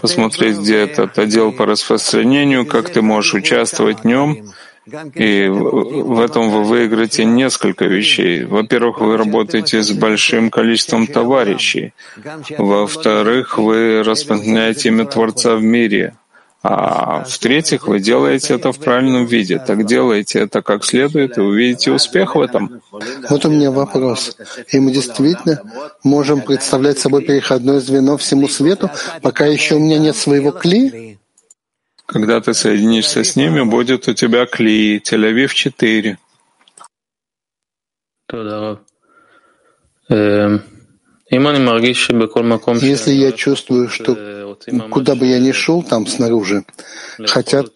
посмотреть, 0.00 0.58
где 0.58 0.78
этот 0.78 1.18
отдел 1.18 1.52
по 1.52 1.66
распространению, 1.66 2.66
как 2.66 2.90
ты 2.90 3.02
можешь 3.02 3.34
участвовать 3.34 4.00
в 4.00 4.04
нем, 4.04 4.52
и 5.14 5.48
в 5.48 6.20
этом 6.20 6.50
вы 6.50 6.64
выиграете 6.64 7.24
несколько 7.24 7.84
вещей. 7.84 8.44
Во-первых, 8.44 9.00
вы 9.00 9.16
работаете 9.16 9.82
с 9.82 9.92
большим 9.92 10.50
количеством 10.50 11.06
товарищей. 11.06 11.92
Во-вторых, 12.58 13.58
вы 13.58 14.02
распространяете 14.02 14.88
имя 14.88 15.04
Творца 15.04 15.56
в 15.56 15.62
мире. 15.62 16.14
А 16.62 17.24
в-третьих, 17.24 17.88
вы 17.88 18.00
делаете 18.00 18.54
это 18.54 18.70
в 18.72 18.78
правильном 18.78 19.24
виде. 19.24 19.58
Так 19.58 19.86
делайте 19.86 20.40
это 20.40 20.60
как 20.60 20.84
следует, 20.84 21.38
и 21.38 21.40
увидите 21.40 21.90
успех 21.90 22.34
в 22.34 22.40
этом. 22.40 22.82
Вот 23.30 23.46
у 23.46 23.50
меня 23.50 23.70
вопрос. 23.70 24.36
И 24.68 24.78
мы 24.78 24.92
действительно 24.92 25.62
можем 26.04 26.42
представлять 26.42 26.98
собой 26.98 27.24
переходное 27.24 27.80
звено 27.80 28.18
всему 28.18 28.46
свету, 28.46 28.90
пока 29.22 29.46
еще 29.46 29.76
у 29.76 29.78
меня 29.78 29.98
нет 29.98 30.16
своего 30.16 30.52
кли? 30.52 31.18
Когда 32.04 32.40
ты 32.42 32.52
соединишься 32.52 33.24
с 33.24 33.36
ними, 33.36 33.62
будет 33.62 34.08
у 34.08 34.12
тебя 34.14 34.44
кли, 34.44 34.98
Тель-Авив 34.98 35.54
4. 35.54 36.18
Если 42.82 43.12
я 43.12 43.32
чувствую, 43.32 43.88
что 43.88 44.39
куда 44.90 45.14
бы 45.14 45.26
я 45.26 45.38
ни 45.38 45.52
шел 45.52 45.82
там 45.82 46.06
снаружи, 46.06 46.64
хотят 47.26 47.72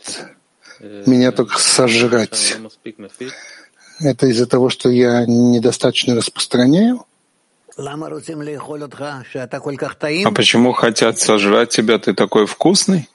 меня 0.80 1.32
только 1.32 1.58
сожрать, 1.58 2.56
это 4.00 4.26
из-за 4.26 4.46
того, 4.46 4.70
что 4.70 4.90
я 4.90 5.24
недостаточно 5.26 6.14
распространяю? 6.14 7.06
А 10.24 10.30
почему 10.30 10.72
хотят 10.72 11.18
сожрать 11.18 11.70
тебя? 11.70 11.98
Ты 11.98 12.14
такой 12.14 12.46
вкусный? 12.46 13.08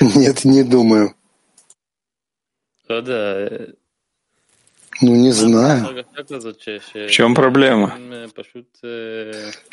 Нет, 0.00 0.44
не 0.44 0.62
думаю. 0.62 1.14
Ну, 5.00 5.14
не 5.14 5.32
знаю. 5.32 6.04
В 6.94 7.10
чем 7.10 7.34
проблема? 7.34 7.94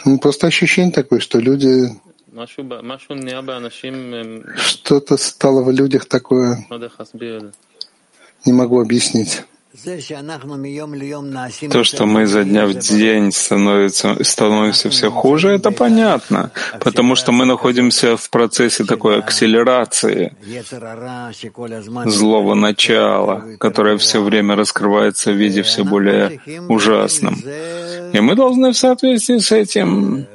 Ну, 0.05 0.19
просто 0.19 0.47
ощущение 0.47 0.91
такое, 0.91 1.19
что 1.19 1.39
люди... 1.39 1.89
Что-то 4.57 5.17
стало 5.17 5.63
в 5.63 5.71
людях 5.71 6.05
такое... 6.05 6.65
Не 8.45 8.53
могу 8.53 8.81
объяснить. 8.81 9.43
То, 11.71 11.83
что 11.83 12.05
мы 12.05 12.23
изо 12.23 12.43
дня 12.43 12.65
в 12.67 12.73
день 12.73 13.31
становится, 13.31 14.21
становимся 14.21 14.89
все 14.89 15.09
хуже, 15.09 15.49
это 15.49 15.71
понятно, 15.71 16.51
потому 16.81 17.15
что 17.15 17.31
мы 17.31 17.45
находимся 17.45 18.17
в 18.17 18.29
процессе 18.29 18.83
такой 18.83 19.19
акселерации 19.19 20.35
злого 22.05 22.53
начала, 22.53 23.45
которое 23.59 23.97
все 23.97 24.21
время 24.21 24.55
раскрывается 24.55 25.31
в 25.31 25.35
виде 25.35 25.63
все 25.63 25.85
более 25.85 26.41
ужасном. 26.67 27.35
И 28.13 28.19
мы 28.19 28.35
должны 28.35 28.73
в 28.73 28.77
соответствии 28.77 29.37
с 29.37 29.53
этим, 29.53 30.27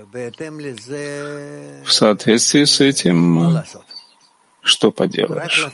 в 1.84 1.92
соответствии 1.92 2.64
с 2.64 2.80
этим 2.80 3.62
что 4.66 4.90
поделаешь? 4.90 5.68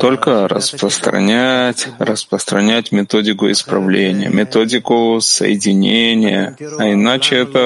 Только 0.00 0.48
распространять, 0.48 1.88
распространять 1.98 2.90
методику 2.90 3.50
исправления, 3.50 4.28
методику 4.28 5.18
соединения. 5.20 6.56
А 6.78 6.90
иначе 6.90 7.36
это 7.36 7.58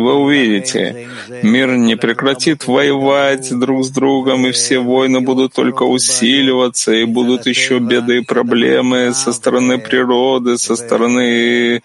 вы 0.00 0.14
увидите. 0.14 1.08
Мир 1.42 1.76
не 1.76 1.96
прекратит 1.96 2.66
воевать 2.66 3.56
друг 3.56 3.84
с 3.84 3.90
другом, 3.90 4.46
и 4.46 4.50
все 4.52 4.78
войны 4.78 5.20
будут 5.20 5.52
только 5.52 5.82
усиливаться, 5.82 6.92
и 6.92 7.04
будут 7.04 7.46
еще 7.46 7.78
беды 7.78 8.18
и 8.18 8.24
проблемы 8.24 9.12
со 9.12 9.32
стороны 9.32 9.78
природы, 9.78 10.56
со 10.58 10.74
стороны 10.74 11.82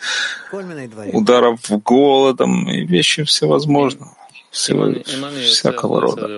ударов 1.12 1.60
голодом, 1.84 2.70
и 2.70 2.86
вещи 2.86 3.24
всевозможные 3.24 4.10
всего, 4.56 4.90
всякого 5.44 6.02
рода. 6.02 6.30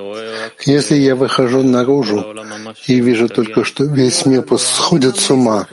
Если 0.65 0.95
я 0.95 1.15
выхожу 1.15 1.61
наружу 1.61 2.25
и 2.87 2.99
вижу 2.99 3.29
только, 3.29 3.63
что 3.63 3.83
весь 3.83 4.25
мир 4.25 4.43
сходит 4.57 5.17
с 5.17 5.29
ума. 5.29 5.67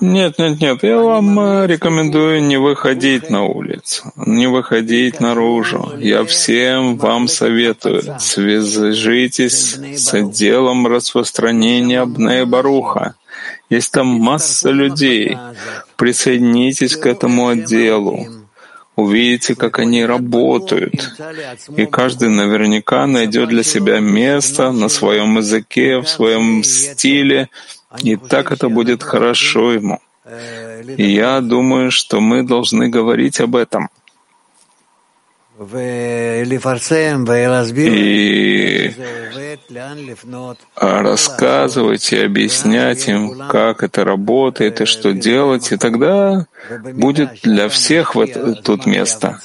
Нет, 0.00 0.38
нет, 0.38 0.60
нет, 0.60 0.82
я 0.82 0.98
вам 0.98 1.40
э, 1.40 1.66
рекомендую 1.66 2.42
не 2.44 2.56
выходить 2.56 3.30
на 3.30 3.42
улицу, 3.44 4.12
не 4.16 4.46
выходить 4.46 5.20
наружу. 5.20 5.92
Я 5.98 6.24
всем 6.24 6.96
вам 6.98 7.26
советую, 7.26 8.02
свяжитесь 8.20 9.78
с 9.96 10.14
отделом 10.14 10.86
распространения 10.86 12.00
Абнея 12.00 12.46
Баруха. 12.46 13.14
Есть 13.70 13.90
там 13.92 14.06
масса 14.06 14.70
людей. 14.70 15.36
Присоединитесь 15.96 16.96
к 16.96 17.06
этому 17.06 17.48
отделу 17.48 18.41
увидите, 18.96 19.54
как 19.54 19.78
они 19.78 20.04
работают. 20.04 21.14
И 21.76 21.86
каждый 21.86 22.28
наверняка 22.28 23.06
найдет 23.06 23.48
для 23.48 23.62
себя 23.62 24.00
место 24.00 24.72
на 24.72 24.88
своем 24.88 25.38
языке, 25.38 25.98
в 25.98 26.08
своем 26.08 26.62
стиле, 26.64 27.48
и 28.02 28.16
так 28.16 28.52
это 28.52 28.68
будет 28.68 29.02
хорошо 29.02 29.72
ему. 29.72 29.98
И 30.96 31.10
я 31.12 31.40
думаю, 31.40 31.90
что 31.90 32.20
мы 32.20 32.42
должны 32.42 32.88
говорить 32.88 33.40
об 33.40 33.56
этом— 33.56 33.88
и 37.76 38.94
рассказывать 40.76 42.12
и 42.12 42.18
объяснять 42.18 43.08
им, 43.08 43.48
как 43.48 43.82
это 43.82 44.04
работает 44.04 44.80
и 44.80 44.86
что 44.86 45.12
делать, 45.12 45.70
и 45.72 45.76
тогда 45.76 46.46
будет 46.94 47.40
для 47.42 47.68
всех 47.68 48.14
вот 48.14 48.62
тут 48.64 48.86
место. 48.86 49.40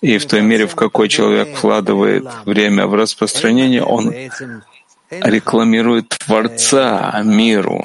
И 0.00 0.18
в 0.18 0.26
той 0.26 0.40
мере, 0.40 0.66
в 0.66 0.74
какой 0.74 1.08
человек 1.08 1.56
вкладывает 1.56 2.26
время 2.44 2.86
в 2.86 2.94
распространение, 2.94 3.84
он 3.84 4.12
рекламирует 5.10 6.08
Творца 6.08 7.20
миру, 7.24 7.84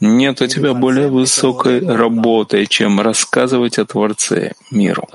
нет 0.00 0.40
у 0.40 0.46
тебя 0.46 0.74
более 0.74 1.08
высокой 1.08 1.80
работы, 1.86 2.66
чем 2.66 3.00
рассказывать 3.00 3.78
о 3.78 3.84
Творце 3.84 4.54
миру. 4.70 5.08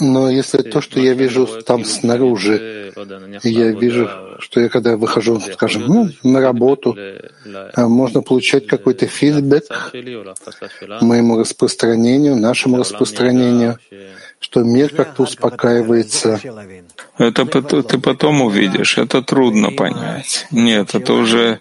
Но 0.00 0.30
если 0.30 0.62
то, 0.62 0.80
что 0.80 0.98
я 1.00 1.14
вижу 1.14 1.46
там 1.64 1.84
снаружи, 1.84 2.92
я 3.44 3.70
вижу, 3.70 4.10
что 4.40 4.60
я 4.60 4.68
когда 4.68 4.96
выхожу, 4.96 5.40
скажем, 5.40 5.86
ну, 5.86 6.10
на 6.24 6.40
работу, 6.40 6.96
а 7.74 7.86
можно 7.86 8.22
получать 8.22 8.66
какой-то 8.66 9.06
фидбэк 9.06 9.92
моему 11.00 11.38
распространению, 11.38 12.36
нашему 12.36 12.78
распространению, 12.78 13.78
что 14.40 14.64
мир 14.64 14.88
как-то 14.94 15.22
успокаивается. 15.22 16.40
Это 17.18 17.44
ты 17.44 17.98
потом 17.98 18.42
увидишь, 18.42 18.98
это 18.98 19.22
трудно 19.22 19.70
понять. 19.70 20.46
Нет, 20.50 20.94
это 20.94 21.12
уже 21.12 21.60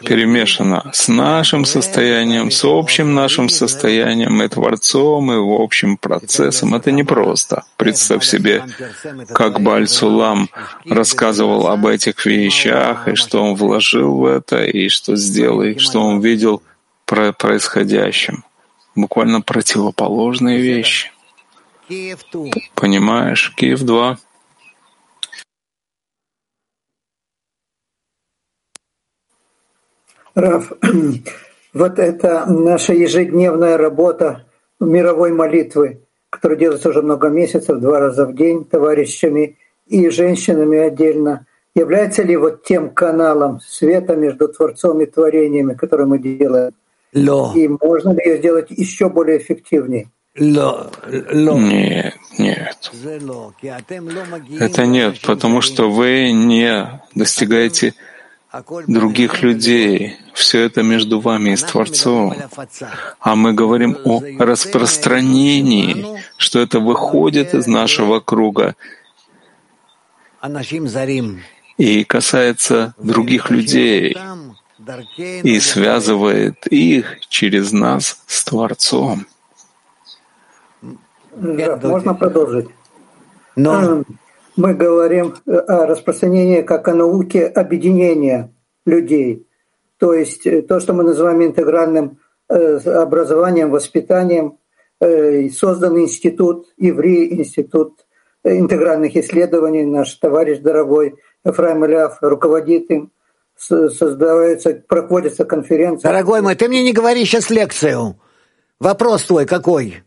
перемешано 0.00 0.90
с 0.92 1.08
нашим 1.08 1.64
состоянием, 1.64 2.50
с 2.50 2.64
общим 2.64 3.14
нашим 3.14 3.48
состоянием, 3.48 4.42
и 4.42 4.48
Творцом, 4.48 5.32
и 5.32 5.36
в 5.36 5.60
общем 5.60 5.96
процессом. 5.96 6.74
Это 6.74 6.92
непросто. 6.92 7.64
Представь 7.76 8.24
себе, 8.24 8.64
как 9.32 9.60
Бальцулам 9.60 10.48
рассказывал 10.84 11.68
об 11.68 11.86
этих 11.86 12.24
вещах, 12.26 13.08
и 13.08 13.14
что 13.14 13.42
он 13.42 13.54
вложил 13.54 14.16
в 14.16 14.24
это, 14.26 14.64
и 14.64 14.88
что 14.88 15.16
сделал, 15.16 15.62
и 15.62 15.78
что 15.78 16.00
он 16.00 16.20
видел 16.20 16.62
про 17.06 17.32
происходящем. 17.32 18.44
Буквально 18.94 19.40
противоположные 19.40 20.60
вещи. 20.60 21.10
Понимаешь? 22.74 23.52
Киев 23.56 23.82
2. 23.82 24.18
Раф, 30.34 30.72
вот 31.74 31.98
это 31.98 32.46
наша 32.46 32.92
ежедневная 32.92 33.76
работа 33.76 34.46
мировой 34.80 35.32
молитвы, 35.32 36.00
которая 36.30 36.58
делается 36.58 36.88
уже 36.88 37.02
много 37.02 37.28
месяцев, 37.28 37.78
два 37.78 38.00
раза 38.00 38.26
в 38.26 38.34
день 38.34 38.64
товарищами 38.64 39.58
и 39.86 40.08
женщинами 40.08 40.78
отдельно, 40.78 41.46
является 41.74 42.22
ли 42.22 42.36
вот 42.36 42.64
тем 42.64 42.90
каналом 42.90 43.60
света 43.60 44.16
между 44.16 44.48
Творцом 44.48 45.00
и 45.02 45.06
творениями, 45.06 45.74
которые 45.74 46.06
мы 46.06 46.18
делаем? 46.18 46.72
Ло. 47.14 47.52
И 47.54 47.68
можно 47.68 48.10
ли 48.10 48.22
ее 48.24 48.38
сделать 48.38 48.70
еще 48.70 49.08
более 49.08 49.38
эффективнее? 49.38 50.08
Нет, 51.60 52.14
нет. 52.38 52.90
Это 54.58 54.86
нет, 54.86 55.20
потому 55.24 55.60
что 55.60 55.88
вы 55.88 56.32
не 56.32 57.00
достигаете 57.14 57.94
других 58.86 59.42
людей. 59.42 60.16
Все 60.32 60.62
это 60.62 60.82
между 60.82 61.20
вами 61.20 61.50
и 61.50 61.56
с 61.56 61.62
Творцом. 61.62 62.34
А 63.20 63.34
мы 63.34 63.52
говорим 63.52 63.96
о 64.04 64.22
распространении, 64.38 66.20
что 66.36 66.60
это 66.60 66.80
выходит 66.80 67.54
из 67.54 67.66
нашего 67.66 68.20
круга 68.20 68.74
и 71.78 72.04
касается 72.04 72.94
других 72.98 73.50
людей 73.50 74.16
и 75.16 75.60
связывает 75.60 76.66
их 76.66 77.20
через 77.28 77.72
нас 77.72 78.22
с 78.26 78.44
Творцом. 78.44 79.26
Можно 81.36 82.14
продолжить? 82.14 82.68
Но... 83.56 84.04
Мы 84.56 84.74
говорим 84.74 85.34
о 85.46 85.86
распространении 85.86 86.62
как 86.62 86.86
о 86.88 86.94
науке 86.94 87.46
объединения 87.46 88.52
людей. 88.86 89.48
То 89.98 90.14
есть 90.14 90.46
э, 90.46 90.62
то, 90.62 90.80
что 90.80 90.92
мы 90.92 91.02
называем 91.02 91.44
интегральным 91.44 92.18
э, 92.48 92.76
образованием, 92.76 93.70
воспитанием. 93.70 94.58
Э, 95.00 95.48
создан 95.50 95.98
институт, 95.98 96.66
Иври, 96.76 97.32
институт 97.32 98.06
интегральных 98.44 99.16
исследований, 99.16 99.84
наш 99.84 100.14
товарищ 100.14 100.58
дорогой 100.58 101.14
Ефраим 101.44 101.84
Иляв 101.86 102.18
руководит 102.20 102.90
им, 102.90 103.10
создается, 103.56 104.82
проводится 104.86 105.44
конференция. 105.44 106.10
Дорогой 106.10 106.42
мой, 106.42 106.54
ты 106.54 106.68
мне 106.68 106.82
не 106.82 106.92
говори 106.92 107.24
сейчас 107.24 107.50
лекцию. 107.50 108.20
Вопрос 108.78 109.24
твой 109.24 109.46
какой? 109.46 110.02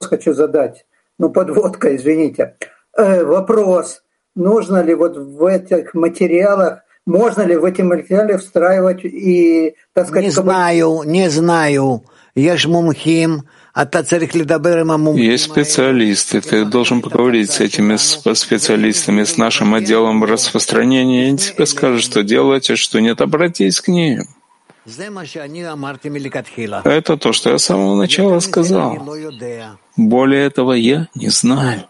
Хочу 0.00 0.34
задать. 0.34 0.86
Ну, 1.18 1.30
подводка, 1.30 1.96
извините. 1.96 2.56
Э, 2.96 3.24
вопрос, 3.24 4.02
нужно 4.34 4.82
ли 4.82 4.94
вот 4.94 5.16
в 5.16 5.44
этих 5.44 5.94
материалах, 5.94 6.80
можно 7.06 7.42
ли 7.42 7.56
в 7.56 7.64
эти 7.64 7.82
материалы 7.82 8.38
встраивать 8.38 9.04
и, 9.04 9.74
так 9.94 10.08
сказать... 10.08 10.24
Не 10.24 10.30
знаю, 10.30 11.02
не 11.04 11.28
знаю. 11.30 12.04
Есть 12.34 12.66
мумхим, 12.66 13.44
а 13.74 13.84
есть 13.84 15.44
специалисты, 15.44 16.40
ты 16.40 16.64
должен 16.64 17.00
поговорить 17.00 17.50
с 17.50 17.60
этими 17.60 17.96
специалистами, 17.96 19.24
с 19.24 19.36
нашим 19.36 19.74
отделом 19.74 20.24
распространения, 20.24 21.24
и 21.24 21.28
они 21.28 21.38
тебе 21.38 21.66
скажут, 21.66 22.02
что 22.02 22.22
делать, 22.22 22.70
а 22.70 22.76
что 22.76 23.00
нет, 23.00 23.20
обратись 23.20 23.80
к 23.80 23.88
ним. 23.88 24.24
Это 26.84 27.16
то, 27.16 27.32
что 27.32 27.50
я 27.50 27.58
с 27.58 27.64
самого 27.64 27.94
начала 27.96 28.40
сказал. 28.40 28.98
Более 29.96 30.46
этого 30.46 30.72
я 30.72 31.08
не 31.14 31.28
знаю. 31.28 31.84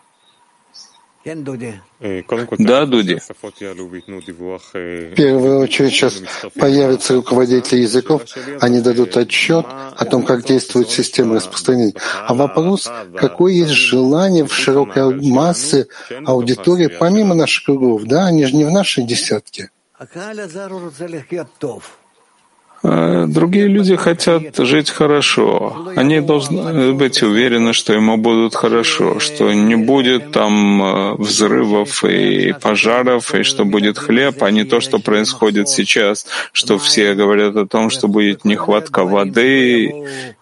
Да, 2.58 2.86
Дуди. 2.86 3.18
В 4.72 5.14
первую 5.14 5.60
очередь 5.60 5.92
сейчас 5.92 6.22
появятся 6.54 7.14
руководители 7.14 7.80
языков, 7.80 8.22
они 8.60 8.80
дадут 8.80 9.16
отчет 9.16 9.66
о 9.68 10.04
том, 10.04 10.24
как 10.24 10.44
действует 10.44 10.90
система 10.90 11.36
распространения. 11.36 11.94
А 12.26 12.34
вопрос, 12.34 12.90
какое 13.16 13.52
есть 13.52 13.72
желание 13.72 14.44
в 14.46 14.54
широкой 14.54 15.14
массе 15.14 15.86
аудитории, 16.24 16.86
помимо 16.86 17.34
наших 17.34 17.64
кругов, 17.64 18.04
да, 18.04 18.26
они 18.26 18.44
же 18.44 18.56
не 18.56 18.64
в 18.64 18.70
нашей 18.70 19.04
десятке. 19.04 19.70
Э, 22.82 23.24
другие 23.26 23.66
люди 23.66 23.96
хотят 23.96 24.56
жить 24.56 24.90
хорошо. 24.90 25.88
Они 25.96 26.20
должны 26.20 26.92
быть 26.92 27.22
уверены, 27.22 27.72
что 27.72 27.92
ему 27.92 28.16
будут 28.16 28.54
хорошо, 28.54 29.18
что 29.18 29.52
не 29.52 29.76
будет 29.76 30.30
там 30.30 30.82
э, 30.82 31.14
взрывов 31.14 32.04
и 32.04 32.54
пожаров, 32.60 33.34
и 33.34 33.42
что 33.42 33.64
будет 33.64 33.98
хлеб, 33.98 34.42
а 34.42 34.50
не 34.50 34.64
то, 34.64 34.80
что 34.80 34.98
происходит 34.98 35.68
сейчас, 35.68 36.26
что 36.52 36.78
все 36.78 37.14
говорят 37.14 37.56
о 37.56 37.66
том, 37.66 37.90
что 37.90 38.06
будет 38.06 38.44
нехватка 38.44 39.04
воды 39.04 39.92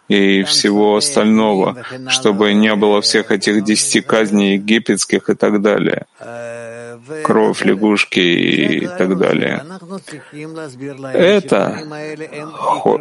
и 0.08 0.42
всего 0.44 0.96
остального, 0.96 1.76
чтобы 2.08 2.52
не 2.54 2.74
было 2.74 3.00
всех 3.00 3.30
этих 3.30 3.64
десяти 3.64 4.00
казней 4.00 4.54
египетских 4.54 5.28
и 5.28 5.34
так 5.34 5.60
далее. 5.60 6.06
Кровь 7.22 7.64
лягушки 7.64 8.18
и 8.18 8.86
так 8.86 9.16
далее. 9.18 9.64
Это 11.12 11.78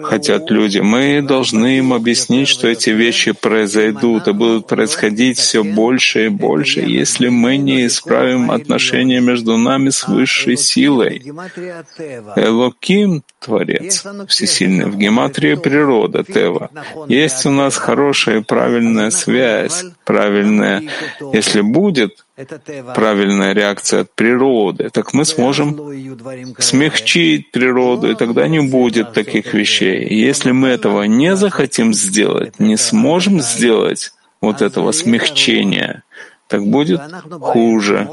хотят 0.03 0.51
люди. 0.51 0.79
Мы 0.79 1.21
должны 1.21 1.79
им 1.79 1.93
объяснить, 1.93 2.47
что 2.47 2.67
эти 2.67 2.91
вещи 2.91 3.31
произойдут 3.31 4.27
и 4.27 4.33
будут 4.33 4.67
происходить 4.67 5.39
все 5.39 5.63
больше 5.63 6.25
и 6.25 6.29
больше, 6.29 6.81
если 6.81 7.29
мы 7.29 7.57
не 7.57 7.87
исправим 7.87 8.51
отношения 8.51 9.21
между 9.21 9.57
нами 9.57 9.89
с 9.89 10.07
высшей 10.07 10.57
силой. 10.57 11.23
Элоким— 12.35 13.23
Творец, 13.39 14.03
всесильный, 14.27 14.85
в 14.85 14.97
гематрии 14.97 15.55
природа, 15.55 16.23
Тева. 16.23 16.69
Есть 17.07 17.45
у 17.45 17.51
нас 17.51 17.77
хорошая 17.77 18.39
и 18.39 18.43
правильная 18.43 19.09
связь, 19.09 19.85
правильная. 20.03 20.83
Если 21.33 21.61
будет, 21.61 22.25
правильная 22.93 23.53
реакция 23.53 24.01
от 24.01 24.13
природы, 24.13 24.89
так 24.89 25.13
мы 25.13 25.25
сможем 25.25 25.75
смягчить 26.59 27.51
природу, 27.51 28.11
и 28.11 28.15
тогда 28.15 28.47
не 28.47 28.59
будет 28.59 29.13
таких 29.13 29.53
вещей. 29.53 30.07
Если 30.09 30.51
мы 30.51 30.69
этого 30.69 31.03
не 31.03 31.35
захотим 31.35 31.93
сделать, 31.93 32.59
не 32.59 32.77
сможем 32.77 33.41
сделать 33.41 34.11
вот 34.41 34.61
этого 34.61 34.91
смягчения, 34.91 36.03
так 36.47 36.65
будет 36.65 37.01
хуже. 37.39 38.07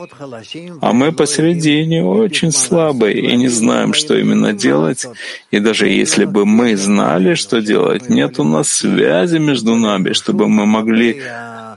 А 0.80 0.92
мы 0.92 1.12
посередине 1.12 2.04
очень 2.04 2.52
слабые 2.52 3.20
и 3.20 3.36
не 3.36 3.48
знаем, 3.48 3.92
что 3.92 4.16
именно 4.16 4.52
делать. 4.52 5.06
И 5.50 5.58
даже 5.58 5.88
если 5.88 6.24
бы 6.24 6.46
мы 6.46 6.76
знали, 6.76 7.34
что 7.34 7.60
делать, 7.60 8.08
нет 8.08 8.38
у 8.38 8.44
нас 8.44 8.68
связи 8.68 9.38
между 9.38 9.76
нами, 9.76 10.12
чтобы 10.12 10.48
мы 10.48 10.66
могли 10.66 11.22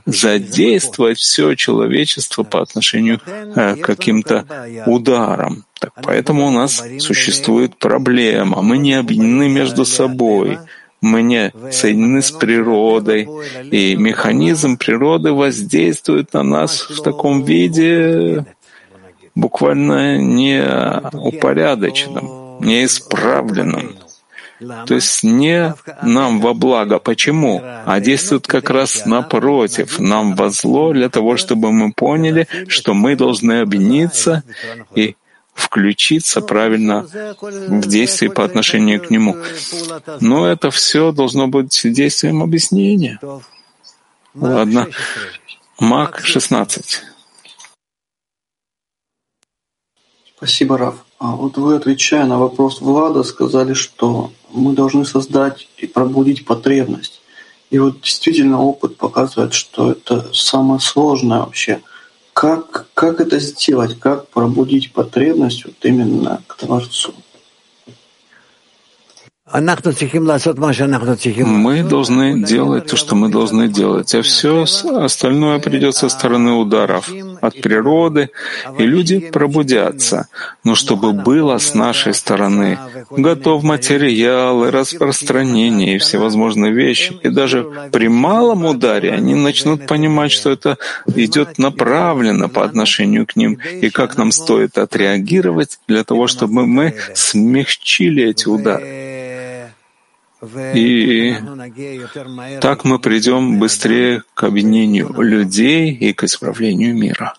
задействовать 0.06 1.18
все 1.18 1.54
человечество 1.54 2.44
по 2.44 2.62
отношению 2.62 3.20
э, 3.26 3.74
к 3.74 3.80
каким-то 3.80 4.44
ударам. 4.86 5.64
Так 5.80 5.92
поэтому 6.02 6.46
у 6.46 6.50
нас 6.50 6.82
существует 7.00 7.76
проблема. 7.76 8.62
Мы 8.62 8.78
не 8.78 8.94
объединены 8.94 9.48
между 9.48 9.84
собой. 9.84 10.58
Мы 11.00 11.22
не 11.22 11.52
соединены 11.70 12.20
с 12.22 12.30
природой, 12.30 13.28
и 13.70 13.96
механизм 13.96 14.76
природы 14.78 15.32
воздействует 15.32 16.32
на 16.32 16.42
нас 16.42 16.80
в 16.80 17.02
таком 17.02 17.44
виде 17.44 18.46
буквально 19.34 20.18
неупорядоченном, 20.18 22.58
неисправленном. 22.60 23.96
То 24.86 24.94
есть 24.94 25.22
не 25.22 25.74
нам 26.02 26.40
во 26.40 26.54
благо. 26.54 26.98
Почему? 26.98 27.60
А 27.84 28.00
действует 28.00 28.46
как 28.46 28.70
раз 28.70 29.04
напротив, 29.04 29.98
нам 29.98 30.34
во 30.34 30.48
зло 30.48 30.94
для 30.94 31.10
того, 31.10 31.36
чтобы 31.36 31.72
мы 31.72 31.92
поняли, 31.92 32.48
что 32.68 32.94
мы 32.94 33.16
должны 33.16 33.60
объединиться 33.60 34.44
и 34.94 35.14
включиться 35.56 36.40
правильно 36.40 37.06
в 37.40 37.86
действие 37.88 38.30
по 38.30 38.44
отношению 38.44 39.02
к 39.02 39.10
нему. 39.10 39.36
Но 40.20 40.46
это 40.46 40.70
все 40.70 41.10
должно 41.10 41.48
быть 41.48 41.80
действием 41.84 42.42
объяснения. 42.42 43.18
Ладно. 44.34 44.88
Мак 45.80 46.20
16. 46.22 47.02
Спасибо, 50.36 50.76
Раф. 50.76 51.04
А 51.18 51.32
вот 51.32 51.56
вы, 51.56 51.76
отвечая 51.76 52.26
на 52.26 52.38
вопрос 52.38 52.82
Влада, 52.82 53.22
сказали, 53.22 53.72
что 53.72 54.32
мы 54.52 54.74
должны 54.74 55.06
создать 55.06 55.68
и 55.78 55.86
пробудить 55.86 56.44
потребность. 56.44 57.22
И 57.70 57.78
вот 57.78 58.02
действительно 58.02 58.60
опыт 58.60 58.96
показывает, 58.98 59.54
что 59.54 59.92
это 59.92 60.32
самое 60.34 60.78
сложное 60.78 61.40
вообще. 61.40 61.80
Как, 62.38 62.84
как 62.92 63.22
это 63.22 63.38
сделать, 63.38 63.98
как 63.98 64.28
пробудить 64.28 64.92
потребность 64.92 65.64
вот 65.64 65.76
именно 65.84 66.42
к 66.46 66.56
Творцу? 66.56 67.14
Мы 71.46 71.84
должны 71.84 72.42
делать 72.42 72.86
то, 72.86 72.96
что 72.96 73.14
мы 73.14 73.28
должны 73.28 73.68
делать, 73.68 74.12
а 74.16 74.22
все 74.22 74.64
остальное 74.64 75.60
придет 75.60 75.94
со 75.94 76.08
стороны 76.08 76.54
ударов 76.54 77.08
от 77.40 77.60
природы, 77.62 78.30
и 78.76 78.84
люди 78.84 79.20
пробудятся. 79.20 80.26
Но 80.64 80.74
чтобы 80.74 81.12
было 81.12 81.58
с 81.58 81.74
нашей 81.74 82.12
стороны, 82.12 82.80
готов 83.10 83.62
материал 83.62 84.64
и 84.64 84.70
распространение 84.70 85.94
и 85.94 85.98
всевозможные 85.98 86.72
вещи, 86.72 87.16
и 87.22 87.28
даже 87.28 87.88
при 87.92 88.08
малом 88.08 88.64
ударе 88.64 89.12
они 89.12 89.36
начнут 89.36 89.86
понимать, 89.86 90.32
что 90.32 90.50
это 90.50 90.76
идет 91.14 91.58
направленно 91.58 92.48
по 92.48 92.64
отношению 92.64 93.26
к 93.26 93.36
ним, 93.36 93.60
и 93.80 93.90
как 93.90 94.16
нам 94.18 94.32
стоит 94.32 94.76
отреагировать 94.76 95.78
для 95.86 96.02
того, 96.02 96.26
чтобы 96.26 96.66
мы 96.66 96.96
смягчили 97.14 98.24
эти 98.24 98.48
удары. 98.48 99.06
И 100.74 101.34
так 102.60 102.84
мы 102.84 102.98
придем 102.98 103.58
быстрее 103.58 104.22
к 104.34 104.44
объединению 104.44 105.14
людей 105.20 105.92
и 105.92 106.12
к 106.12 106.24
исправлению 106.24 106.94
мира. 106.94 107.34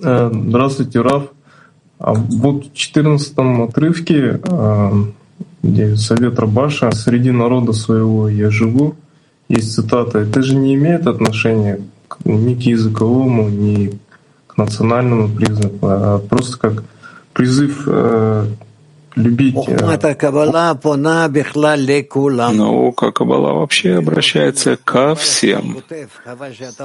Э, 0.00 0.30
здравствуйте, 0.32 1.00
Раф. 1.00 1.30
А 1.98 2.14
вот 2.14 2.66
в 2.66 2.74
14 2.74 3.38
отрывке, 3.68 4.40
э, 4.42 4.90
где 5.62 5.96
Совет 5.96 6.38
Рабаша 6.38 6.92
«Среди 6.92 7.32
народа 7.32 7.72
своего 7.72 8.28
я 8.28 8.50
живу», 8.50 8.94
есть 9.48 9.74
цитата. 9.74 10.18
Это 10.18 10.42
же 10.42 10.54
не 10.54 10.74
имеет 10.74 11.06
отношения 11.06 11.80
ни 12.24 12.54
к 12.54 12.60
языковому, 12.60 13.48
ни 13.48 13.98
национальному 14.58 15.28
признаку, 15.28 15.78
а 15.82 16.18
просто 16.18 16.58
как 16.58 16.84
призыв 17.32 17.84
э, 17.86 18.46
любить. 19.18 19.54
Наука 22.52 23.10
Каббала 23.10 23.52
вообще 23.54 23.96
обращается 23.96 24.76
ко 24.76 25.14
всем, 25.14 25.82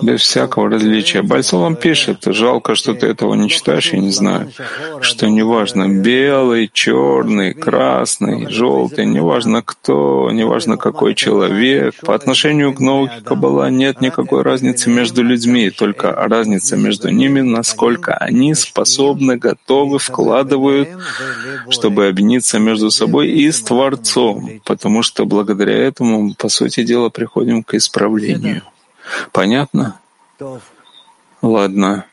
без 0.01 0.21
всякого 0.21 0.69
различия. 0.69 1.21
Бальсолам 1.21 1.75
пишет, 1.75 2.23
жалко, 2.25 2.75
что 2.75 2.93
ты 2.93 3.07
этого 3.07 3.35
не 3.35 3.49
читаешь, 3.49 3.93
я 3.93 3.99
не 3.99 4.11
знаю, 4.11 4.51
что 5.01 5.27
неважно, 5.27 5.87
белый, 5.87 6.69
черный, 6.73 7.53
красный, 7.53 8.49
желтый, 8.49 9.05
неважно 9.05 9.61
кто, 9.61 10.29
неважно 10.31 10.77
какой 10.77 11.15
человек, 11.15 11.95
по 12.01 12.15
отношению 12.15 12.73
к 12.73 12.79
науке 12.79 13.21
Каббала 13.23 13.69
нет 13.69 14.01
никакой 14.01 14.41
разницы 14.41 14.89
между 14.89 15.23
людьми, 15.23 15.69
только 15.69 16.11
разница 16.11 16.75
между 16.75 17.09
ними, 17.09 17.41
насколько 17.41 18.13
они 18.15 18.55
способны, 18.55 19.37
готовы, 19.37 19.99
вкладывают, 19.99 20.89
чтобы 21.69 22.07
объединить 22.07 22.22
соединиться 22.23 22.59
между 22.59 22.89
собой 22.89 23.29
и 23.29 23.51
с 23.51 23.61
Творцом, 23.61 24.61
потому 24.65 25.03
что 25.03 25.25
благодаря 25.25 25.75
этому, 25.75 26.33
по 26.35 26.49
сути 26.49 26.83
дела, 26.83 27.09
приходим 27.09 27.63
к 27.63 27.73
исправлению. 27.75 28.63
Понятно? 29.31 29.99
Ладно. 31.41 32.05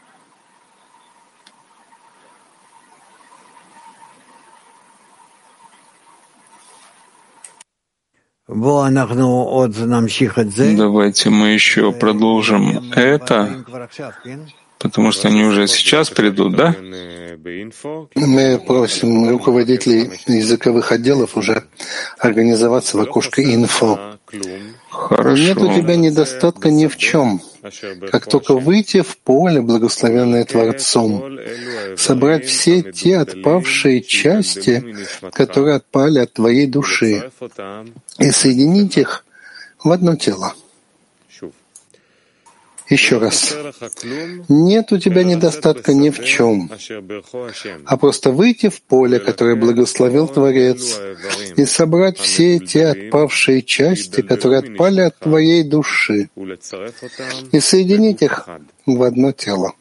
Давайте 10.77 11.31
мы 11.31 11.49
еще 11.51 11.93
продолжим 11.93 12.93
это 12.93 13.65
потому 14.81 15.13
что 15.13 15.29
они 15.29 15.45
уже 15.45 15.69
сейчас 15.69 16.11
придут, 16.11 16.57
да? 16.57 16.75
Мы 18.15 18.59
просим 18.67 19.29
руководителей 19.31 20.11
языковых 20.27 20.91
отделов 20.93 21.37
уже 21.37 21.65
организоваться 22.19 22.97
в 22.97 23.01
окошко 23.01 23.43
«Инфо». 23.43 24.19
Хорошо. 24.91 25.43
Нет 25.43 25.59
у 25.59 25.73
тебя 25.73 25.97
недостатка 25.97 26.71
ни 26.71 26.87
в 26.87 26.97
чем. 26.97 27.41
Как 28.11 28.27
только 28.27 28.55
выйти 28.55 29.03
в 29.03 29.19
поле, 29.19 29.61
благословенное 29.61 30.45
Творцом, 30.45 31.39
собрать 31.97 32.47
все 32.47 32.83
те 32.83 33.19
отпавшие 33.19 34.03
части, 34.03 34.97
которые 35.33 35.77
отпали 35.77 36.21
от 36.21 36.33
твоей 36.33 36.67
души, 36.67 37.31
и 38.19 38.31
соединить 38.31 38.97
их 38.97 39.25
в 39.83 39.91
одно 39.91 40.17
тело. 40.17 40.55
Еще 42.91 43.19
раз. 43.19 43.57
Нет 44.49 44.93
у 44.93 44.99
тебя 44.99 45.23
недостатка 45.23 45.95
ни 45.95 46.11
в 46.11 46.23
чем, 46.25 46.71
а 47.87 47.97
просто 47.97 48.33
выйти 48.33 48.69
в 48.69 48.83
поле, 48.83 49.21
которое 49.21 49.55
благословил 49.55 50.27
Творец, 50.27 51.01
и 51.57 51.65
собрать 51.65 52.19
все 52.19 52.57
эти 52.57 52.79
отпавшие 52.79 53.63
части, 53.63 54.23
которые 54.23 54.59
отпали 54.59 55.03
от 55.03 55.17
твоей 55.19 55.63
души, 55.63 56.31
и 57.53 57.61
соединить 57.61 58.23
их 58.23 58.49
в 58.87 59.03
одно 59.05 59.31
тело. 59.31 59.75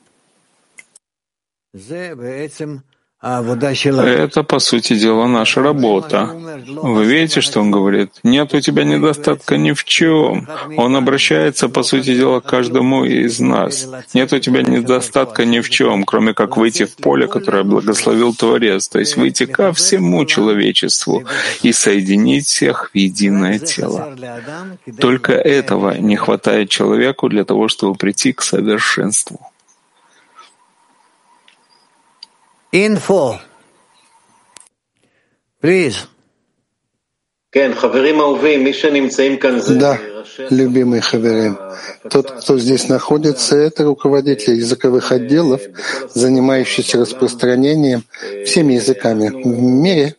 Это, 3.21 4.43
по 4.43 4.59
сути 4.59 4.95
дела, 4.95 5.27
наша 5.27 5.61
работа. 5.61 6.29
Вы 6.67 7.03
видите, 7.03 7.41
что 7.41 7.59
он 7.59 7.69
говорит? 7.69 8.11
Нет 8.23 8.53
у 8.53 8.61
тебя 8.61 8.85
недостатка 8.85 9.57
ни 9.57 9.73
в 9.73 9.83
чем. 9.83 10.47
Он 10.77 10.95
обращается, 10.95 11.67
по 11.67 11.83
сути 11.83 12.15
дела, 12.15 12.39
к 12.39 12.45
каждому 12.45 13.03
из 13.03 13.41
нас. 13.41 13.89
Нет 14.13 14.31
у 14.31 14.39
тебя 14.39 14.61
недостатка 14.61 15.43
ни 15.43 15.59
в 15.59 15.69
чем, 15.69 16.05
кроме 16.05 16.33
как 16.33 16.55
выйти 16.55 16.85
в 16.85 16.95
поле, 16.95 17.27
которое 17.27 17.63
благословил 17.63 18.33
Творец, 18.33 18.87
то 18.87 18.99
есть 18.99 19.17
выйти 19.17 19.45
ко 19.45 19.73
всему 19.73 20.23
человечеству 20.23 21.25
и 21.61 21.73
соединить 21.73 22.45
всех 22.45 22.89
в 22.93 22.97
единое 22.97 23.59
тело. 23.59 24.15
Только 24.97 25.33
этого 25.33 25.97
не 25.97 26.15
хватает 26.15 26.69
человеку 26.69 27.27
для 27.27 27.43
того, 27.43 27.67
чтобы 27.67 27.95
прийти 27.95 28.31
к 28.31 28.41
совершенству. 28.41 29.48
in 32.73 33.09
full. 33.09 33.37
Please. 35.61 36.07
כן, 37.51 37.71
חברים 37.75 38.19
אהובים, 38.19 38.63
מי 38.63 38.73
שנמצאים 38.73 39.37
כאן 39.37 39.59
זה... 39.59 39.73
любимые 40.49 41.01
хаверим. 41.01 41.57
Тот, 42.09 42.31
кто 42.31 42.57
здесь 42.57 42.87
находится, 42.89 43.55
это 43.55 43.83
руководитель 43.83 44.55
языковых 44.55 45.11
отделов, 45.11 45.61
занимающийся 46.13 46.99
распространением 46.99 48.03
всеми 48.45 48.73
языками 48.73 49.29
в 49.29 49.61
мире. 49.61 50.15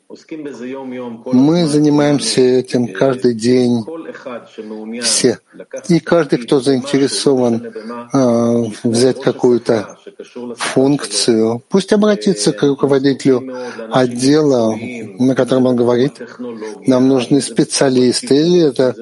Мы 1.32 1.66
занимаемся 1.66 2.40
этим 2.40 2.88
каждый 2.88 3.34
день, 3.34 3.84
все. 5.02 5.38
И 5.88 6.00
каждый, 6.00 6.38
кто 6.38 6.60
заинтересован 6.60 7.72
э, 8.12 8.64
взять 8.82 9.20
какую-то 9.20 9.96
функцию, 10.56 11.62
пусть 11.68 11.92
обратится 11.92 12.52
к 12.52 12.62
руководителю 12.62 13.54
отдела, 13.92 14.74
на 15.18 15.34
котором 15.34 15.66
он 15.66 15.76
говорит, 15.76 16.20
нам 16.86 17.06
нужны 17.06 17.40
специалисты, 17.40 18.36
или 18.36 18.68
это 18.68 18.94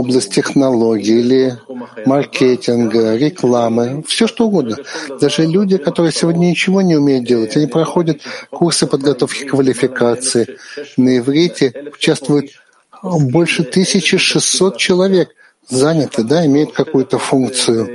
область 0.00 0.32
технологий, 0.34 1.20
или 1.20 1.58
маркетинга, 2.06 3.16
рекламы, 3.16 4.02
все 4.06 4.26
что 4.26 4.46
угодно. 4.46 4.76
Даже 5.20 5.46
люди, 5.46 5.76
которые 5.76 6.12
сегодня 6.12 6.46
ничего 6.46 6.82
не 6.82 6.96
умеют 6.96 7.26
делать, 7.26 7.56
они 7.56 7.66
проходят 7.66 8.20
курсы 8.50 8.86
подготовки 8.86 9.44
квалификации. 9.44 10.56
На 10.96 11.18
иврите 11.18 11.92
участвуют 11.94 12.50
больше 13.02 13.62
1600 13.62 14.76
человек 14.76 15.30
заняты, 15.68 16.24
да, 16.24 16.44
имеют 16.46 16.72
какую-то 16.72 17.18
функцию. 17.18 17.88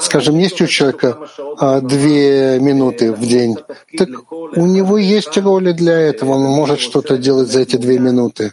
Скажем, 0.00 0.38
есть 0.38 0.60
у 0.60 0.66
человека 0.66 1.18
а, 1.58 1.80
две 1.80 2.58
минуты 2.60 3.12
в 3.12 3.20
день, 3.20 3.56
так 3.96 4.08
у 4.32 4.66
него 4.66 4.98
есть 4.98 5.36
роли 5.38 5.72
для 5.72 5.98
этого, 5.98 6.32
он 6.32 6.42
может 6.42 6.80
что-то 6.80 7.18
делать 7.18 7.50
за 7.50 7.60
эти 7.60 7.76
две 7.76 7.98
минуты. 7.98 8.52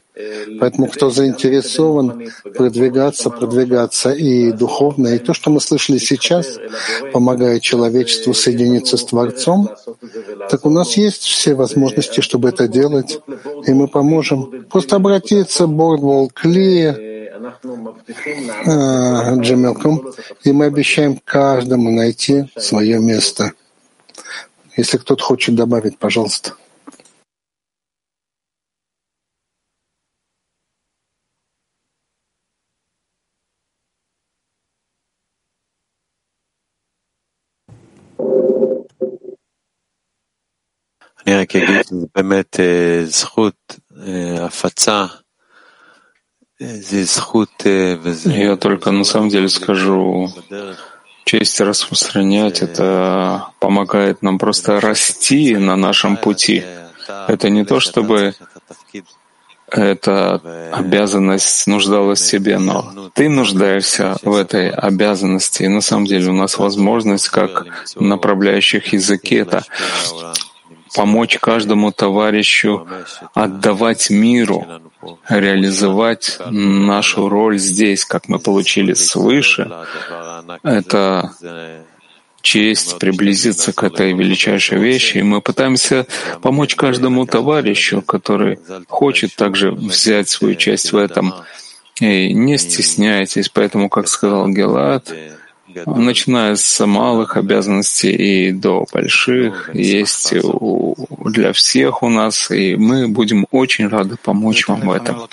Поэтому 0.59 0.87
кто 0.87 1.09
заинтересован 1.09 2.29
продвигаться, 2.55 3.29
продвигаться 3.29 4.11
и 4.11 4.51
духовно, 4.51 5.07
и 5.09 5.17
то, 5.19 5.33
что 5.33 5.49
мы 5.49 5.61
слышали 5.61 5.97
сейчас, 5.97 6.57
помогает 7.13 7.61
человечеству 7.61 8.33
соединиться 8.33 8.97
с 8.97 9.05
Творцом, 9.05 9.69
так 10.49 10.65
у 10.65 10.69
нас 10.69 10.97
есть 10.97 11.23
все 11.23 11.53
возможности, 11.55 12.21
чтобы 12.21 12.49
это 12.49 12.67
делать, 12.67 13.21
и 13.65 13.73
мы 13.73 13.87
поможем. 13.87 14.65
Просто 14.69 14.97
обратиться, 14.97 15.67
Бордвол, 15.67 16.29
Кли, 16.33 17.08
Джемелком, 19.40 20.12
и 20.44 20.52
мы 20.52 20.66
обещаем 20.66 21.18
каждому 21.24 21.90
найти 21.90 22.48
свое 22.56 22.98
место. 22.98 23.52
Если 24.76 24.98
кто-то 24.98 25.22
хочет 25.22 25.54
добавить, 25.54 25.98
пожалуйста. 25.98 26.54
אני 41.26 41.34
רק 41.34 41.56
אגיד 41.56 41.82
שזה 41.86 42.06
באמת 42.14 42.60
זכות 43.04 43.80
הפצה 44.40 45.06
я 46.59 48.55
только 48.57 48.91
на 48.91 49.03
самом 49.03 49.29
деле 49.29 49.47
скажу, 49.47 50.33
честь 51.23 51.61
распространять, 51.61 52.61
это 52.61 53.47
помогает 53.59 54.21
нам 54.21 54.37
просто 54.37 54.79
расти 54.81 55.55
на 55.55 55.75
нашем 55.77 56.17
пути. 56.17 56.63
Это 57.27 57.49
не 57.49 57.63
то, 57.63 57.79
чтобы 57.79 58.35
эта 59.71 60.41
обязанность 60.73 61.67
нуждалась 61.67 62.21
в 62.21 62.25
себе, 62.25 62.57
но 62.57 63.09
ты 63.13 63.29
нуждаешься 63.29 64.17
в 64.23 64.35
этой 64.35 64.69
обязанности. 64.69 65.63
И 65.63 65.67
на 65.67 65.81
самом 65.81 66.05
деле 66.05 66.29
у 66.29 66.33
нас 66.33 66.57
возможность, 66.57 67.29
как 67.29 67.85
направляющих 67.95 68.93
языки, 68.93 69.35
это 69.35 69.63
помочь 70.95 71.37
каждому 71.39 71.91
товарищу 71.91 72.87
отдавать 73.33 74.09
миру, 74.09 74.65
реализовать 75.27 76.39
нашу 76.49 77.29
роль 77.29 77.57
здесь, 77.57 78.05
как 78.05 78.27
мы 78.27 78.39
получили 78.39 78.93
свыше. 78.93 79.71
Это 80.63 81.31
честь 82.41 82.99
приблизиться 82.99 83.73
к 83.73 83.83
этой 83.83 84.13
величайшей 84.13 84.79
вещи, 84.79 85.17
и 85.17 85.23
мы 85.23 85.41
пытаемся 85.41 86.07
помочь 86.41 86.75
каждому 86.75 87.25
товарищу, 87.25 88.01
который 88.01 88.59
хочет 88.87 89.35
также 89.35 89.71
взять 89.71 90.29
свою 90.29 90.55
часть 90.55 90.91
в 90.91 90.97
этом. 90.97 91.33
И 91.99 92.33
не 92.33 92.57
стесняйтесь, 92.57 93.49
поэтому, 93.49 93.89
как 93.89 94.07
сказал 94.07 94.47
Гелат, 94.47 95.13
начиная 95.85 96.55
с 96.55 96.85
малых 96.85 97.37
обязанностей 97.37 98.11
и 98.11 98.51
до 98.51 98.85
больших, 98.91 99.69
есть 99.73 100.33
у, 100.33 100.95
для 101.25 101.53
всех 101.53 102.03
у 102.03 102.09
нас, 102.09 102.51
и 102.51 102.75
мы 102.75 103.07
будем 103.07 103.45
очень 103.51 103.87
рады 103.87 104.17
помочь 104.17 104.67
вам 104.67 104.81
в 104.81 104.91
этом. 104.91 105.27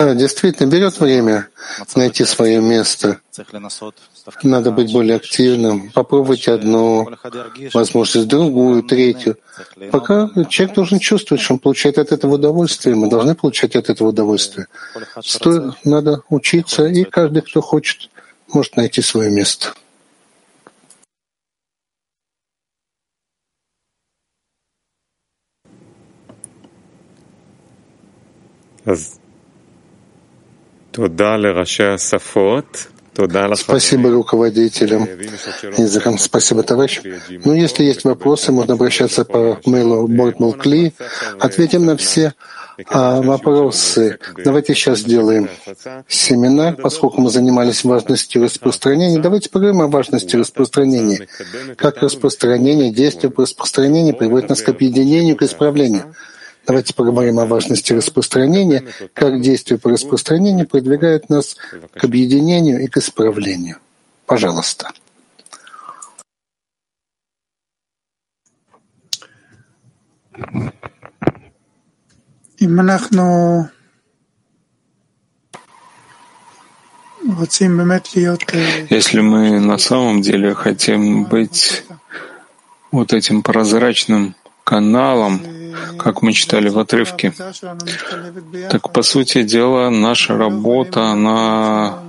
Действительно, 0.00 0.66
берет 0.66 0.98
время 0.98 1.48
найти 1.94 2.24
свое 2.24 2.60
место. 2.60 3.20
Надо 4.42 4.72
быть 4.72 4.92
более 4.92 5.16
активным, 5.16 5.90
попробовать 5.90 6.48
одну 6.48 7.08
возможность, 7.72 8.26
другую, 8.26 8.82
третью. 8.82 9.36
Пока 9.92 10.30
человек 10.48 10.74
должен 10.74 10.98
чувствовать, 10.98 11.42
что 11.42 11.54
он 11.54 11.60
получает 11.60 11.98
от 11.98 12.10
этого 12.10 12.34
удовольствие, 12.34 12.96
мы 12.96 13.08
должны 13.08 13.34
получать 13.34 13.76
от 13.76 13.88
этого 13.88 14.08
удовольствие. 14.08 14.66
Стоит, 15.22 15.74
надо 15.84 16.22
учиться, 16.28 16.86
и 16.86 17.04
каждый, 17.04 17.42
кто 17.42 17.60
хочет, 17.60 18.10
может 18.52 18.76
найти 18.76 19.02
свое 19.02 19.30
место. 19.30 19.74
Спасибо 33.56 34.10
руководителям 34.10 35.04
языкам. 35.78 36.18
Спасибо, 36.18 36.62
товарищ. 36.62 37.00
Ну, 37.44 37.54
если 37.54 37.84
есть 37.84 38.04
вопросы, 38.04 38.52
можно 38.52 38.74
обращаться 38.74 39.24
по 39.24 39.60
мейлу 39.64 40.06
Бортмулкли. 40.08 40.92
Ответим 41.40 41.84
на 41.86 41.96
все 41.96 42.34
а, 42.90 43.22
вопросы. 43.22 44.18
Давайте 44.44 44.74
сейчас 44.74 45.00
сделаем 45.00 45.48
семинар, 46.08 46.76
поскольку 46.76 47.20
мы 47.20 47.30
занимались 47.30 47.84
важностью 47.84 48.42
распространения. 48.42 49.20
Давайте 49.20 49.50
поговорим 49.50 49.82
о 49.82 49.88
важности 49.88 50.36
распространения. 50.36 51.28
Как 51.76 51.98
распространение, 51.98 52.92
действие 52.92 53.30
по 53.30 53.42
распространению 53.42 54.16
приводит 54.16 54.48
нас 54.48 54.62
к 54.62 54.68
объединению, 54.68 55.36
к 55.36 55.42
исправлению. 55.42 56.14
Давайте 56.66 56.94
поговорим 56.94 57.38
о 57.38 57.46
важности 57.46 57.92
распространения, 57.92 58.84
как 59.12 59.40
действие 59.40 59.78
по 59.78 59.90
распространению 59.90 60.66
продвигает 60.66 61.28
нас 61.28 61.56
к 61.92 62.04
объединению 62.04 62.82
и 62.82 62.86
к 62.86 62.96
исправлению. 62.96 63.76
Пожалуйста. 64.26 64.90
אם 72.63 72.79
אנחנו 72.79 73.69
Если 78.89 79.21
мы 79.21 79.59
на 79.59 79.77
самом 79.77 80.21
деле 80.21 80.55
хотим 80.55 81.25
быть 81.25 81.83
вот 82.91 83.13
этим 83.13 83.43
прозрачным 83.43 84.35
каналом, 84.63 85.41
как 85.97 86.21
мы 86.21 86.33
читали 86.33 86.69
в 86.69 86.79
отрывке, 86.79 87.33
так 88.71 88.91
по 88.91 89.01
сути 89.03 89.43
дела 89.43 89.89
наша 89.89 90.37
работа, 90.37 91.11
она 91.11 92.02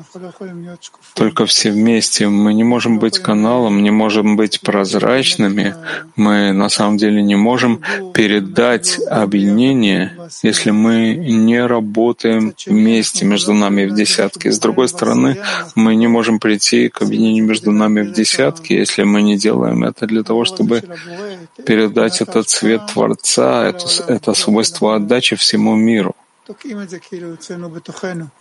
только 1.14 1.46
все 1.46 1.72
вместе. 1.72 2.28
Мы 2.28 2.54
не 2.54 2.64
можем 2.64 3.00
быть 3.00 3.20
каналом, 3.20 3.84
не 3.84 3.92
можем 3.92 4.36
быть 4.36 4.62
прозрачными. 4.62 5.76
Мы 6.16 6.52
на 6.52 6.70
самом 6.70 6.98
деле 6.98 7.22
не 7.22 7.36
можем 7.36 7.82
передать 8.14 9.00
объединение, 9.10 10.18
если 10.44 10.72
мы 10.72 11.16
не 11.16 11.66
работаем 11.66 12.54
вместе 12.66 13.26
между 13.26 13.54
нами 13.54 13.86
в 13.86 13.96
десятке. 13.96 14.52
С 14.52 14.60
другой 14.60 14.88
стороны, 14.88 15.38
мы 15.76 15.96
не 15.96 16.08
можем 16.08 16.40
прийти 16.40 16.90
к 16.90 17.02
объединению 17.02 17.46
между 17.46 17.72
нами 17.72 18.02
в 18.02 18.14
десятке, 18.14 18.78
если 18.78 19.04
мы 19.04 19.22
не 19.22 19.38
делаем 19.38 19.84
это 19.84 20.08
для 20.08 20.24
того, 20.24 20.46
чтобы 20.46 20.84
передать 21.66 22.22
этот 22.22 22.50
цвет 22.50 22.82
Творца, 22.94 23.68
это, 23.68 23.86
это 24.08 24.34
свойство 24.34 24.96
отдачи 24.96 25.36
всему 25.36 25.76
миру. 25.76 26.16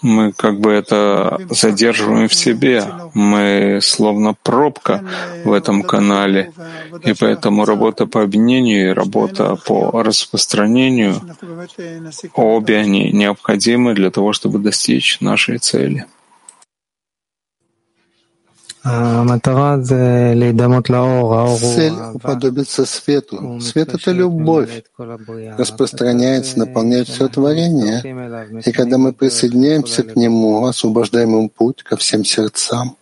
Мы 0.03 0.33
как 0.33 0.61
бы 0.61 0.71
это 0.73 1.39
задерживаем 1.51 2.29
в 2.29 2.35
себе. 2.35 2.85
Мы 3.15 3.79
словно 3.83 4.35
пробка 4.43 5.03
в 5.45 5.53
этом 5.53 5.83
канале. 5.83 6.53
И 7.03 7.15
поэтому 7.19 7.65
работа 7.65 8.07
по 8.07 8.23
объединению 8.23 8.91
и 8.91 8.95
работа 8.95 9.57
по 9.67 10.03
распространению, 10.03 11.21
обе 12.35 12.79
они 12.79 13.11
необходимы 13.13 13.95
для 13.95 14.11
того, 14.11 14.33
чтобы 14.33 14.59
достичь 14.59 15.21
нашей 15.21 15.59
цели. 15.59 16.07
Цель 21.57 21.95
уподобиться 22.12 22.85
свету. 22.85 23.59
Свет— 23.61 23.95
это 23.95 24.11
любовь, 24.12 24.85
распространяется, 24.99 26.59
наполняет 26.59 27.09
все 27.09 27.28
творение. 27.28 28.61
И 28.64 28.72
когда 28.72 28.99
мы 28.99 29.12
присоединяемся 29.14 30.03
к 30.03 30.16
нему, 30.16 30.66
освобождаем 30.66 31.30
ему 31.30 31.49
путь 31.49 31.82
ко 31.82 31.97
всем 31.97 32.24
сердцам. 32.24 32.97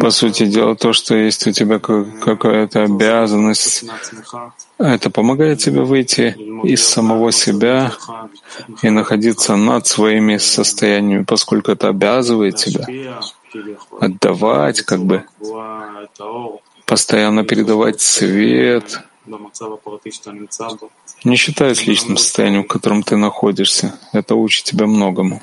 По 0.00 0.10
сути 0.10 0.46
дела, 0.46 0.76
то, 0.76 0.92
что 0.92 1.16
есть 1.16 1.46
у 1.48 1.50
тебя 1.50 1.80
какая-то 1.80 2.84
обязанность, 2.84 3.84
это 4.78 5.10
помогает 5.10 5.58
тебе 5.58 5.82
выйти 5.82 6.36
из 6.62 6.84
самого 6.84 7.32
себя 7.32 7.92
и 8.82 8.90
находиться 8.90 9.56
над 9.56 9.84
своими 9.88 10.36
состояниями, 10.36 11.24
поскольку 11.24 11.72
это 11.72 11.88
обязывает 11.88 12.54
тебя 12.54 13.20
отдавать, 14.00 14.82
как 14.82 15.04
бы 15.04 15.24
постоянно 16.86 17.44
передавать 17.44 18.00
свет, 18.00 19.00
не 21.24 21.36
считаясь 21.36 21.86
личным 21.86 22.16
состоянием, 22.16 22.62
в 22.62 22.68
котором 22.68 23.02
ты 23.02 23.16
находишься. 23.16 23.98
Это 24.12 24.36
учит 24.36 24.66
тебя 24.66 24.86
многому. 24.86 25.40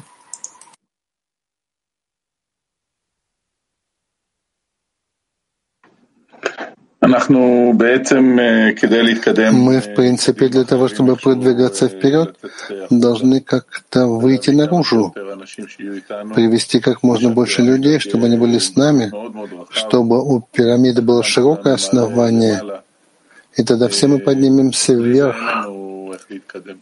Мы, 9.52 9.80
в 9.80 9.96
принципе, 9.96 10.48
для 10.48 10.64
того, 10.64 10.88
чтобы 10.88 11.16
продвигаться 11.16 11.88
вперед, 11.88 12.36
должны 12.90 13.42
как-то 13.42 14.08
выйти 14.08 14.52
наружу, 14.52 15.14
привести 16.36 16.80
как 16.80 17.04
можно 17.04 17.30
больше 17.30 17.62
людей, 17.62 18.00
чтобы 18.00 18.26
они 18.28 18.38
были 18.38 18.58
с 18.58 18.76
нами, 18.76 19.12
чтобы 19.70 20.22
у 20.24 20.42
пирамиды 20.42 21.02
было 21.02 21.24
широкое 21.24 21.74
основание, 21.76 22.62
и 23.58 23.64
тогда 23.64 23.88
все 23.88 24.08
мы 24.08 24.20
поднимемся 24.20 24.94
вверх, 24.94 25.36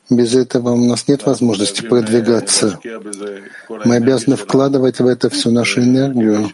без 0.09 0.35
этого 0.35 0.71
у 0.71 0.85
нас 0.85 1.07
нет 1.07 1.25
возможности 1.25 1.81
продвигаться. 1.81 2.79
Мы 3.85 3.95
обязаны 3.95 4.35
вкладывать 4.35 4.99
в 4.99 5.07
это 5.07 5.29
всю 5.29 5.51
нашу 5.51 5.81
энергию 5.81 6.49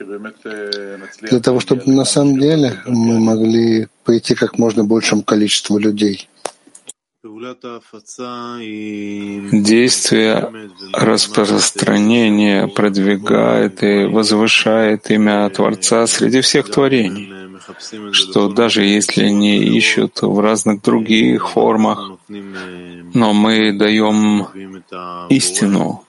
для 1.21 1.39
того, 1.39 1.59
чтобы 1.59 1.83
на 1.85 2.05
самом 2.05 2.39
деле 2.39 2.73
мы 2.85 3.19
могли 3.19 3.87
прийти 4.03 4.35
как 4.35 4.57
можно 4.57 4.83
большему 4.83 5.23
количеству 5.23 5.77
людей. 5.77 6.29
Действие 9.51 10.69
распространения 10.93 12.67
продвигает 12.67 13.83
и 13.83 14.05
возвышает 14.05 15.09
имя 15.11 15.49
Творца 15.49 16.07
среди 16.07 16.41
всех 16.41 16.69
творений 16.69 17.45
что 18.11 18.49
даже 18.49 18.83
если 18.83 19.23
они 19.23 19.57
ищут 19.57 20.21
в 20.21 20.39
разных 20.39 20.81
других 20.81 21.49
формах, 21.49 22.11
но 22.27 23.33
мы 23.33 23.73
даем 23.73 24.47
истину, 25.29 26.04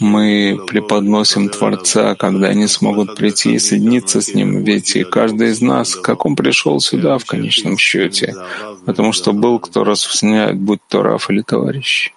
мы 0.00 0.60
преподносим 0.66 1.48
Творца, 1.48 2.14
когда 2.14 2.48
они 2.48 2.66
смогут 2.66 3.16
прийти 3.16 3.54
и 3.54 3.58
соединиться 3.58 4.20
с 4.20 4.34
Ним. 4.34 4.64
Ведь 4.64 4.96
и 4.96 5.04
каждый 5.04 5.50
из 5.50 5.60
нас, 5.60 5.94
как 5.94 6.26
он 6.26 6.36
пришел 6.36 6.80
сюда 6.80 7.18
в 7.18 7.24
конечном 7.24 7.78
счете, 7.78 8.34
потому 8.86 9.12
что 9.12 9.32
был 9.32 9.58
кто 9.58 9.84
распространяет, 9.84 10.56
будь 10.56 10.80
то 10.88 11.02
Раф 11.02 11.30
или 11.30 11.42
товарищ. 11.42 12.12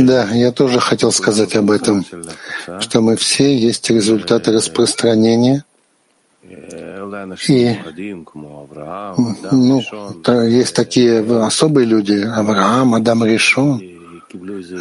Да, 0.00 0.28
я 0.32 0.50
тоже 0.50 0.80
хотел 0.80 1.12
сказать 1.12 1.54
об 1.54 1.70
этом, 1.70 2.04
что 2.80 3.00
мы 3.02 3.16
все 3.16 3.56
есть 3.56 3.90
результаты 3.90 4.50
распространения. 4.50 5.64
И 7.48 7.78
ну, 9.52 9.82
есть 10.44 10.74
такие 10.74 11.20
особые 11.44 11.86
люди, 11.86 12.14
Авраам, 12.14 12.94
Адам 12.94 13.24
Ришон, 13.24 13.82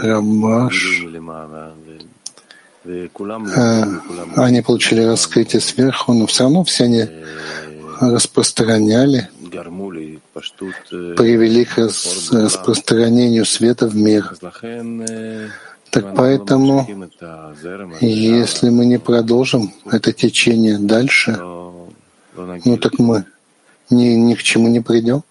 Рабаш. 0.02 1.04
Э, 2.88 3.84
они 4.38 4.62
получили 4.62 5.02
раскрытие 5.02 5.62
сверху, 5.62 6.14
но 6.14 6.26
все 6.26 6.44
равно 6.44 6.64
все 6.64 6.86
они 6.86 7.06
распространяли. 8.00 9.30
привели 11.18 11.66
к 11.66 11.78
распространению 11.78 13.46
света 13.46 13.88
в 13.88 13.96
мир. 13.96 14.34
Так 15.90 16.16
поэтому, 16.16 16.88
если 18.02 18.70
мы 18.70 18.86
не 18.86 19.00
продолжим 19.00 19.74
это 19.90 20.14
течение 20.14 20.78
дальше, 20.78 21.40
ну 22.38 22.78
так 22.78 23.00
мы 23.00 23.26
ни, 23.90 24.06
ни 24.10 24.36
к 24.36 24.44
чему 24.44 24.68
не 24.68 24.80
придем. 24.80 25.24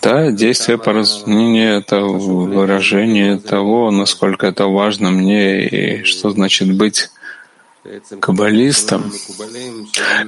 Да, 0.00 0.30
действие 0.30 0.78
по 0.78 0.94
разумению— 0.94 1.76
это 1.78 2.00
выражение 2.00 3.38
того, 3.38 3.90
насколько 3.90 4.46
это 4.46 4.64
важно 4.64 5.10
мне 5.10 5.66
и 5.66 6.04
что 6.04 6.30
значит 6.30 6.74
быть 6.74 7.10
каббалистам. 8.20 9.12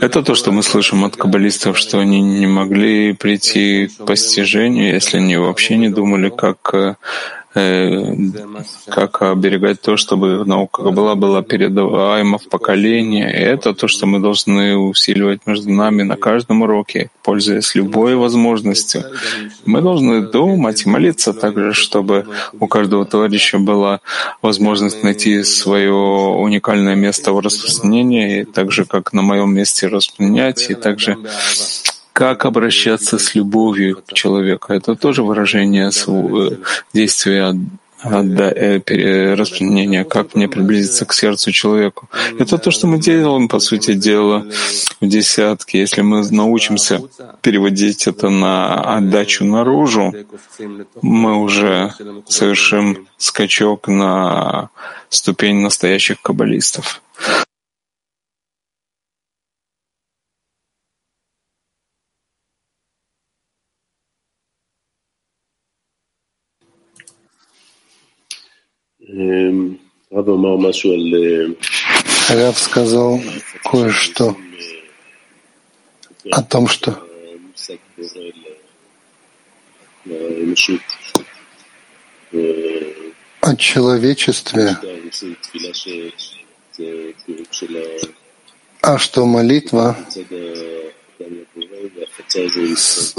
Это 0.00 0.22
то, 0.22 0.34
что 0.34 0.52
мы 0.52 0.62
слышим 0.62 1.04
от 1.04 1.16
каббалистов, 1.16 1.78
что 1.78 2.00
они 2.00 2.20
не 2.20 2.46
могли 2.46 3.14
прийти 3.14 3.86
к 3.86 4.04
постижению, 4.04 4.92
если 4.92 5.16
они 5.16 5.38
вообще 5.38 5.78
не 5.78 5.88
думали, 5.88 6.28
как 6.28 6.74
Э, 6.74 6.96
как 7.52 9.22
оберегать 9.22 9.80
то, 9.80 9.96
чтобы 9.96 10.44
наука 10.44 10.82
была 10.90 11.16
была 11.16 11.42
передаваема 11.42 12.38
в 12.38 12.48
поколение. 12.48 13.28
И 13.28 13.42
это 13.42 13.74
то, 13.74 13.88
что 13.88 14.06
мы 14.06 14.20
должны 14.20 14.76
усиливать 14.76 15.46
между 15.46 15.70
нами 15.70 16.02
на 16.02 16.16
каждом 16.16 16.62
уроке, 16.62 17.10
пользуясь 17.22 17.74
любой 17.74 18.14
возможностью. 18.14 19.02
Мы 19.66 19.80
должны 19.82 20.22
думать 20.22 20.86
и 20.86 20.88
молиться 20.88 21.32
также, 21.32 21.72
чтобы 21.72 22.26
у 22.60 22.68
каждого 22.68 23.04
товарища 23.04 23.58
была 23.58 24.00
возможность 24.42 25.02
найти 25.02 25.42
свое 25.42 25.92
уникальное 25.92 26.94
место 26.94 27.32
в 27.32 27.40
распространении, 27.40 28.44
так 28.44 28.70
же, 28.70 28.84
как 28.84 29.12
на 29.12 29.22
моем 29.22 29.52
месте 29.52 29.88
распространять, 29.88 30.70
и 30.70 30.74
также 30.74 31.16
как 32.12 32.44
обращаться 32.44 33.18
с 33.18 33.34
любовью 33.34 34.02
к 34.06 34.12
человеку. 34.12 34.72
Это 34.72 34.94
тоже 34.94 35.22
выражение 35.22 35.90
э, 35.90 36.56
действия 36.92 37.56
э, 38.02 39.34
распространения, 39.34 40.04
как 40.04 40.34
мне 40.34 40.48
приблизиться 40.48 41.04
к 41.04 41.12
сердцу 41.12 41.52
человеку. 41.52 42.08
Это 42.38 42.58
то, 42.58 42.70
что 42.70 42.86
мы 42.86 42.98
делаем, 42.98 43.48
по 43.48 43.60
сути 43.60 43.94
дела, 43.94 44.46
в 45.00 45.06
десятке. 45.06 45.80
Если 45.80 46.02
мы 46.02 46.28
научимся 46.30 47.02
переводить 47.42 48.06
это 48.06 48.28
на 48.28 48.96
отдачу 48.96 49.44
наружу, 49.44 50.14
мы 51.02 51.36
уже 51.40 51.92
совершим 52.28 53.06
скачок 53.18 53.88
на 53.88 54.70
ступень 55.08 55.60
настоящих 55.60 56.20
каббалистов. 56.22 57.02
Рав 72.28 72.58
сказал 72.58 73.20
кое-что 73.64 74.36
о 76.30 76.42
том, 76.42 76.68
что 76.68 76.92
о 83.40 83.56
человечестве, 83.56 84.76
а 88.80 88.98
что 88.98 89.26
молитва 89.26 89.96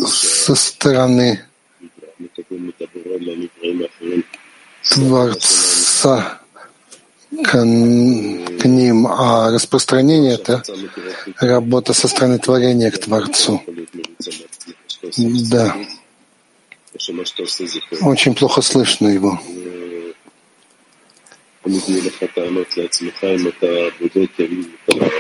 со 0.08 0.56
стороны 0.56 1.46
Творца 4.84 5.81
к, 6.02 7.52
к 7.54 8.66
ним, 8.66 9.08
а 9.08 9.52
распространение— 9.52 10.34
это 10.36 10.64
работа 11.39 11.93
со 11.93 12.08
стороны 12.08 12.39
творения 12.39 12.91
к 12.91 12.97
Творцу. 12.97 13.62
Да. 15.52 15.76
Очень 18.02 18.36
плохо 18.36 18.62
слышно 18.62 19.08
его. 19.08 19.39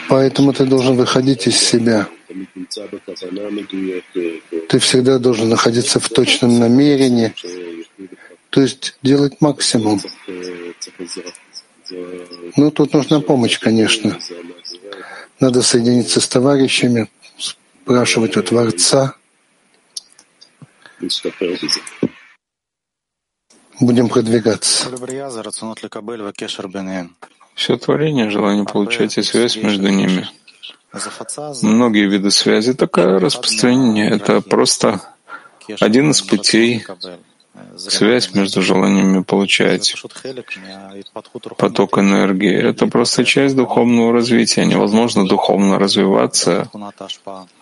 Поэтому 0.09 0.53
ты 0.53 0.65
должен 0.65 0.95
выходить 0.95 1.47
из 1.47 1.57
себя. 1.57 2.07
Ты 4.69 4.79
всегда 4.79 5.19
должен 5.19 5.49
находиться 5.49 5.99
в 5.99 6.09
точном 6.09 6.59
намерении, 6.59 7.33
то 8.51 8.61
есть 8.61 8.97
делать 9.01 9.39
максимум. 9.39 9.99
Ну, 12.57 12.71
тут 12.71 12.93
нужна 12.93 13.21
помощь, 13.21 13.59
конечно. 13.59 14.19
Надо 15.39 15.61
соединиться 15.61 16.19
с 16.19 16.27
товарищами, 16.27 17.09
спрашивать 17.37 18.37
у 18.37 18.43
Творца. 18.43 19.15
Будем 23.79 24.09
продвигаться. 24.09 24.89
Все 27.55 27.77
творение, 27.77 28.29
желание 28.29 28.65
получать 28.65 29.17
и 29.17 29.23
связь 29.23 29.55
между 29.55 29.87
ними. 29.87 30.29
Многие 31.61 32.07
виды 32.07 32.31
связи, 32.31 32.73
такое 32.73 33.17
распространение— 33.17 34.09
это 34.11 34.41
просто 34.41 35.01
один 35.79 36.11
из 36.11 36.21
путей 36.21 36.85
связь 37.77 38.33
между 38.33 38.61
желаниями 38.61 39.23
получать 39.23 39.95
поток 41.57 41.97
энергии. 41.97 42.53
Это 42.53 42.87
просто 42.87 43.25
часть 43.25 43.55
духовного 43.55 44.13
развития. 44.13 44.65
Невозможно 44.65 45.25
духовно 45.25 45.79
развиваться, 45.79 46.69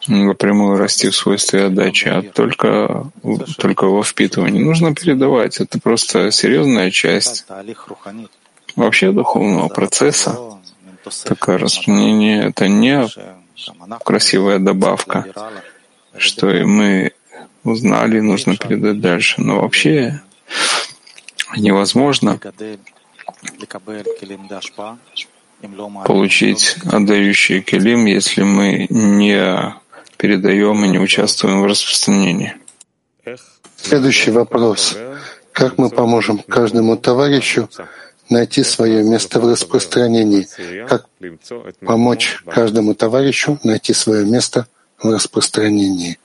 напрямую 0.07 0.77
расти 0.77 1.09
в 1.09 1.15
свойстве 1.15 1.65
отдачи, 1.65 2.07
а 2.07 2.21
только, 2.21 3.11
только 3.57 3.85
во 3.85 4.03
впитывании. 4.03 4.63
Нужно 4.63 4.93
передавать. 4.93 5.59
Это 5.59 5.79
просто 5.79 6.31
серьезная 6.31 6.91
часть 6.91 7.45
вообще 8.75 9.11
духовного 9.11 9.67
процесса. 9.69 10.37
Такое 11.23 11.57
распространение— 11.57 12.43
это 12.49 12.67
не 12.67 13.07
красивая 14.03 14.59
добавка, 14.59 15.25
что 16.17 16.51
и 16.51 16.63
мы 16.63 17.13
узнали, 17.63 18.19
нужно 18.19 18.55
передать 18.55 19.01
дальше. 19.01 19.41
Но 19.41 19.61
вообще 19.61 20.21
невозможно 21.57 22.39
получить 26.05 26.77
отдающий 26.85 27.61
келим, 27.61 28.05
если 28.05 28.43
мы 28.43 28.87
не 28.89 29.73
передаем 30.17 30.83
и 30.85 30.87
не 30.89 30.99
участвуем 30.99 31.61
в 31.61 31.65
распространении. 31.65 32.55
Следующий 33.75 34.31
вопрос. 34.31 34.97
Как 35.51 35.77
мы 35.77 35.89
поможем 35.89 36.39
каждому 36.39 36.97
товарищу 36.97 37.69
найти 38.29 38.63
свое 38.63 39.03
место 39.03 39.39
в 39.39 39.49
распространении? 39.49 40.47
Как 40.87 41.07
помочь 41.81 42.41
каждому 42.45 42.93
товарищу 42.93 43.59
найти 43.63 43.93
свое 43.93 44.25
место 44.25 44.67
в 45.01 45.09
распространении? 45.09 46.17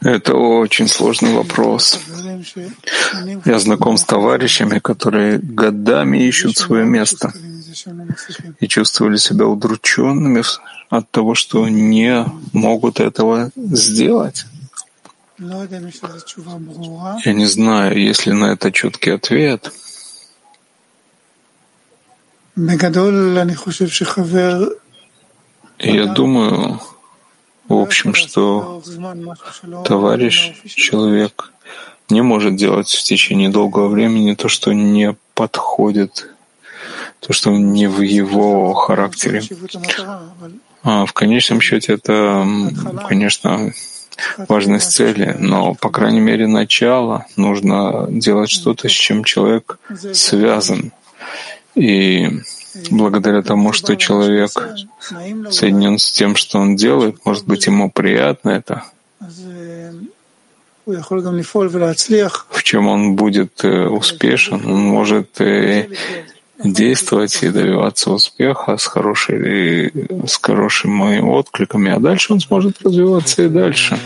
Это 0.00 0.34
очень 0.34 0.88
сложный 0.88 1.34
вопрос. 1.34 2.00
Я 3.44 3.58
знаком 3.58 3.96
с 3.96 4.04
товарищами, 4.04 4.78
которые 4.78 5.38
годами 5.38 6.18
ищут 6.18 6.56
свое 6.56 6.84
место 6.84 7.32
и 8.60 8.66
чувствовали 8.68 9.16
себя 9.16 9.46
удрученными 9.46 10.42
от 10.88 11.10
того, 11.10 11.34
что 11.34 11.68
не 11.68 12.26
могут 12.52 13.00
этого 13.00 13.50
сделать. 13.56 14.46
Я 17.24 17.32
не 17.32 17.46
знаю, 17.46 17.96
есть 17.98 18.26
ли 18.26 18.32
на 18.32 18.52
это 18.52 18.72
четкий 18.72 19.10
ответ. 19.10 19.72
Я 25.80 26.06
думаю, 26.06 26.80
в 27.68 27.74
общем, 27.74 28.14
что 28.14 28.82
товарищ, 29.84 30.52
человек 30.66 31.52
не 32.10 32.22
может 32.22 32.56
делать 32.56 32.90
в 32.90 33.02
течение 33.02 33.48
долгого 33.48 33.88
времени 33.88 34.34
то, 34.34 34.48
что 34.48 34.72
не 34.72 35.16
подходит, 35.34 36.28
то, 37.20 37.32
что 37.32 37.50
не 37.50 37.86
в 37.86 38.00
его 38.00 38.74
характере. 38.74 39.42
А 40.82 41.06
в 41.06 41.12
конечном 41.12 41.60
счете 41.60 41.94
это, 41.94 42.46
конечно, 43.08 43.72
важность 44.48 44.92
цели, 44.92 45.36
но, 45.38 45.74
по 45.74 45.90
крайней 45.90 46.20
мере, 46.20 46.46
начало 46.46 47.26
нужно 47.36 48.06
делать 48.08 48.50
что-то, 48.50 48.88
с 48.88 48.92
чем 48.92 49.24
человек 49.24 49.78
связан. 50.12 50.92
И 51.74 52.40
благодаря 52.90 53.42
тому, 53.42 53.72
что 53.72 53.96
человек 53.96 54.50
соединен 55.50 55.98
с 55.98 56.10
тем, 56.12 56.36
что 56.36 56.58
он 56.58 56.76
делает, 56.76 57.24
может 57.24 57.46
быть, 57.46 57.66
ему 57.66 57.90
приятно 57.90 58.50
это, 58.50 58.84
в 62.50 62.62
чем 62.62 62.88
он 62.88 63.14
будет 63.14 63.64
э, 63.64 63.86
успешен, 63.86 64.64
он 64.64 64.80
может 64.80 65.40
э, 65.40 65.88
действовать 66.64 67.42
и 67.42 67.48
добиваться 67.48 68.10
успеха 68.10 68.76
с, 68.76 68.86
хорошей, 68.86 69.92
с 70.26 70.38
хорошими 70.40 71.20
откликами, 71.20 71.92
а 71.92 72.00
дальше 72.00 72.32
он 72.32 72.40
сможет 72.40 72.82
развиваться 72.82 73.42
и 73.42 73.48
дальше. 73.48 73.98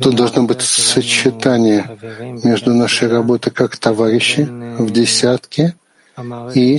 Тут 0.00 0.14
должно 0.16 0.44
быть 0.44 0.62
сочетание 0.62 1.98
между 2.42 2.72
нашей 2.72 3.08
работой 3.08 3.50
как 3.50 3.76
товарищи 3.76 4.48
в 4.78 4.90
десятке 4.90 5.74
и 6.54 6.78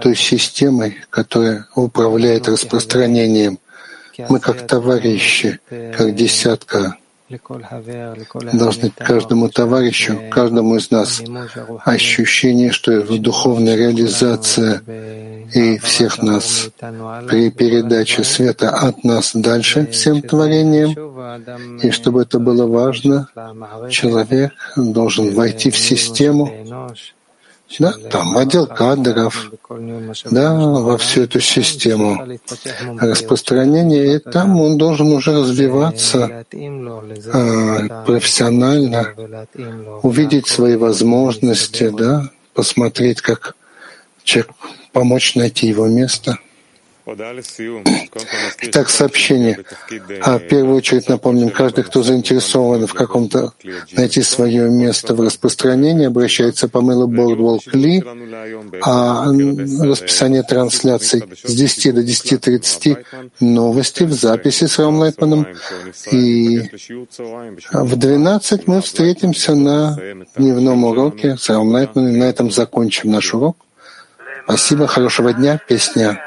той 0.00 0.16
системой, 0.16 0.96
которая 1.10 1.66
управляет 1.74 2.48
распространением. 2.48 3.58
Мы 4.28 4.40
как 4.40 4.66
товарищи, 4.66 5.60
как 5.96 6.14
десятка, 6.14 6.96
должны 8.52 8.90
каждому 8.90 9.48
товарищу, 9.48 10.18
каждому 10.30 10.76
из 10.76 10.90
нас 10.90 11.22
ощущение, 11.84 12.70
что 12.70 13.02
духовная 13.18 13.76
реализация 13.76 14.80
и 15.52 15.78
всех 15.78 16.22
нас 16.22 16.70
при 17.28 17.50
передаче 17.50 18.22
света 18.22 18.70
от 18.70 19.02
нас 19.02 19.32
дальше 19.34 19.86
всем 19.86 20.22
творениям, 20.22 20.94
и 21.82 21.90
чтобы 21.90 22.22
это 22.22 22.38
было 22.38 22.66
важно, 22.66 23.28
человек 23.90 24.52
должен 24.76 25.34
войти 25.34 25.70
в 25.70 25.78
систему, 25.78 26.52
да, 27.78 27.92
там 28.10 28.36
отдел 28.38 28.66
кадров, 28.66 29.50
да, 30.30 30.54
во 30.54 30.96
всю 30.98 31.22
эту 31.22 31.40
систему 31.40 32.24
распространения, 33.00 34.16
и 34.16 34.18
там 34.18 34.60
он 34.60 34.78
должен 34.78 35.12
уже 35.12 35.32
развиваться 35.32 36.44
э, 36.52 37.88
профессионально, 38.06 39.14
увидеть 40.02 40.46
свои 40.46 40.76
возможности, 40.76 41.90
да, 41.90 42.30
посмотреть, 42.54 43.20
как 43.20 43.56
человек 44.22 44.52
помочь 44.92 45.34
найти 45.34 45.66
его 45.66 45.86
место. 45.86 46.38
Итак, 48.62 48.90
сообщение. 48.90 49.60
А 50.22 50.38
в 50.38 50.48
первую 50.48 50.76
очередь 50.76 51.08
напомним, 51.08 51.50
каждый, 51.50 51.84
кто 51.84 52.02
заинтересован 52.02 52.88
в 52.88 52.94
каком-то 52.94 53.52
найти 53.92 54.22
свое 54.22 54.68
место 54.68 55.14
в 55.14 55.20
распространении, 55.20 56.06
обращается 56.06 56.68
по 56.68 56.80
мейлу 56.80 57.06
Boardwalk 57.06 57.76
Ли, 57.76 58.02
а 58.82 59.26
расписание 59.84 60.42
трансляций 60.42 61.22
с 61.44 61.54
10 61.54 61.94
до 61.94 62.00
10.30 62.00 63.04
новости 63.38 64.02
в 64.02 64.12
записи 64.12 64.64
с 64.64 64.76
Ром 64.80 64.96
Лайтманом. 64.96 65.46
И 66.10 66.62
в 67.72 67.96
12 67.96 68.66
мы 68.66 68.82
встретимся 68.82 69.54
на 69.54 69.96
дневном 70.36 70.82
уроке 70.84 71.36
с 71.36 71.48
Ром 71.50 71.68
Лайтманом. 71.68 72.18
На 72.18 72.24
этом 72.24 72.50
закончим 72.50 73.12
наш 73.12 73.32
урок. 73.32 73.56
Спасибо, 74.44 74.88
хорошего 74.88 75.32
дня, 75.32 75.60
песня. 75.68 76.20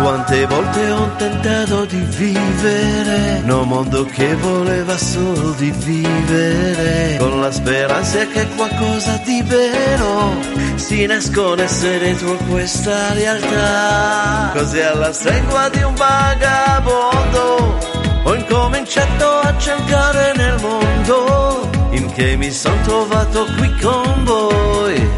Quante 0.00 0.46
volte 0.46 0.90
ho 0.90 1.10
tentato 1.16 1.84
di 1.86 2.00
vivere 2.16 3.42
un 3.44 3.68
mondo 3.68 4.04
che 4.04 4.34
voleva 4.36 4.96
solo 4.98 5.52
di 5.52 5.70
vivere, 5.70 7.16
con 7.18 7.40
la 7.40 7.50
speranza 7.50 8.26
che 8.26 8.46
qualcosa 8.56 9.18
di 9.24 9.42
vero 9.42 10.34
si 10.74 11.06
nascondesse 11.06 11.98
dentro 11.98 12.36
questa 12.50 13.14
realtà. 13.14 14.50
Così 14.52 14.80
alla 14.80 15.12
stregua 15.12 15.68
di 15.70 15.82
un 15.82 15.94
vagabondo 15.94 17.78
ho 18.24 18.34
incominciato 18.34 19.38
a 19.40 19.54
cercare 19.56 20.32
nel 20.36 20.60
mondo 20.60 21.70
in 21.92 22.12
che 22.12 22.36
mi 22.36 22.50
sono 22.50 22.80
trovato 22.82 23.46
qui 23.56 23.72
con 23.80 24.24
voi, 24.24 25.08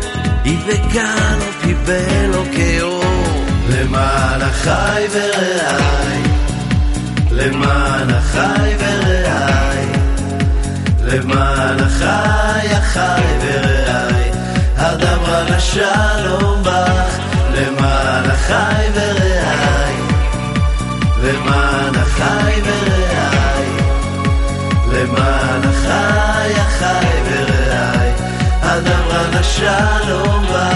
il 0.46 0.60
regalo 0.66 1.46
più 1.62 1.76
bello 1.84 2.42
che 2.50 2.82
ho. 2.82 3.02
למען 3.72 4.42
החי 4.42 5.06
ורעי, 5.12 6.22
למען 7.32 8.10
החי 8.10 8.76
ורעי, 8.80 9.86
למען 11.04 11.80
החי, 11.80 12.68
החי 12.72 13.22
ורעי, 13.42 14.32
הדברה 14.78 15.44
לשלום 15.44 16.64
בך, 16.64 17.18
למען 17.56 18.30
החי 18.30 18.86
ורעי, 18.94 19.96
למען 21.24 21.96
החי 21.96 22.62
ורעי, 22.64 22.85
Shalom 29.55 30.47
va. 30.47 30.67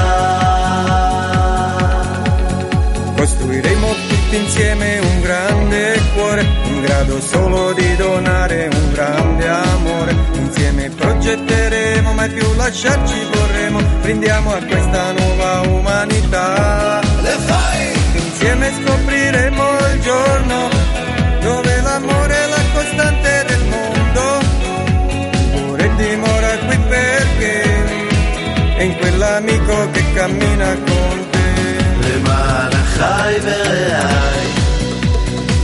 Costruiremo 3.16 3.88
tutti 4.08 4.36
insieme 4.36 4.98
un 4.98 5.20
grande 5.20 6.00
cuore, 6.14 6.46
in 6.64 6.80
grado 6.82 7.20
solo 7.20 7.72
di 7.72 7.96
donare 7.96 8.68
un 8.72 8.92
grande 8.92 9.48
amore. 9.48 10.14
Insieme 10.34 10.88
progetteremo, 10.88 12.12
mai 12.12 12.30
più 12.30 12.46
lasciarci 12.54 13.14
vorremo, 13.32 13.80
rendiamo 14.02 14.52
a 14.54 14.62
questa 14.64 15.12
nuova 15.12 15.60
umanità 15.68 17.09
è 29.29 29.29
in 29.29 29.29
quell'amico 29.29 29.89
che 29.91 30.13
cammina 30.13 30.75
con 30.85 31.29
te. 31.31 31.43
למען 32.05 32.71
החי 32.73 33.35
ורעי, 33.43 34.47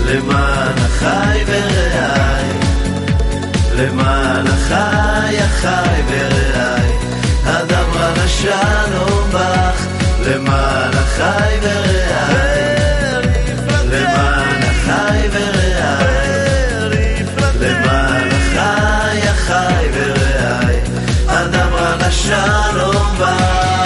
למען 0.05 0.77
החי 0.77 1.43
ורעי, 1.47 2.49
למען 3.77 4.47
החי, 4.47 5.37
החי 5.37 6.01
ורעי, 6.07 6.91
הדברה 7.45 8.13
לשלום 8.17 9.29
בך, 9.31 9.85
למען 10.25 10.93
החי 10.93 11.57
ורעי, 11.61 12.44
הדברה 22.05 22.07
לשלום 22.07 23.15
בך. 23.17 23.81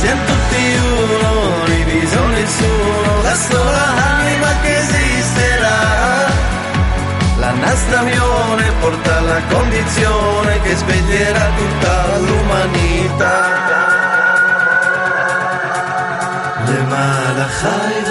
Siamo 0.00 0.22
tutti 0.30 0.64
uno, 0.94 1.32
diviso 1.70 2.20
nessuno, 2.36 3.12
la 3.26 3.34
sola 3.48 3.86
anima 4.14 4.50
che 4.62 4.72
esisterà. 4.82 5.80
La 7.44 7.52
nostra 7.64 7.98
unione 8.02 8.64
porta 8.80 9.16
alla 9.20 9.40
condizione 9.54 10.52
che 10.64 10.72
sveglierà 10.76 11.46
tutta 11.60 11.94
l'umanità. 12.26 13.36
למען 16.68 17.38
החי 17.46 18.09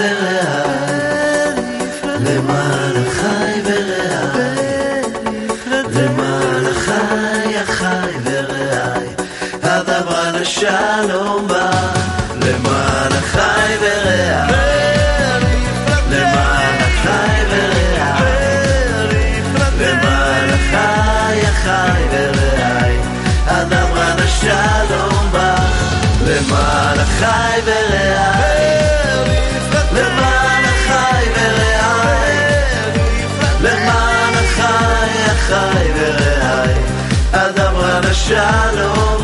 shalom 38.31 39.20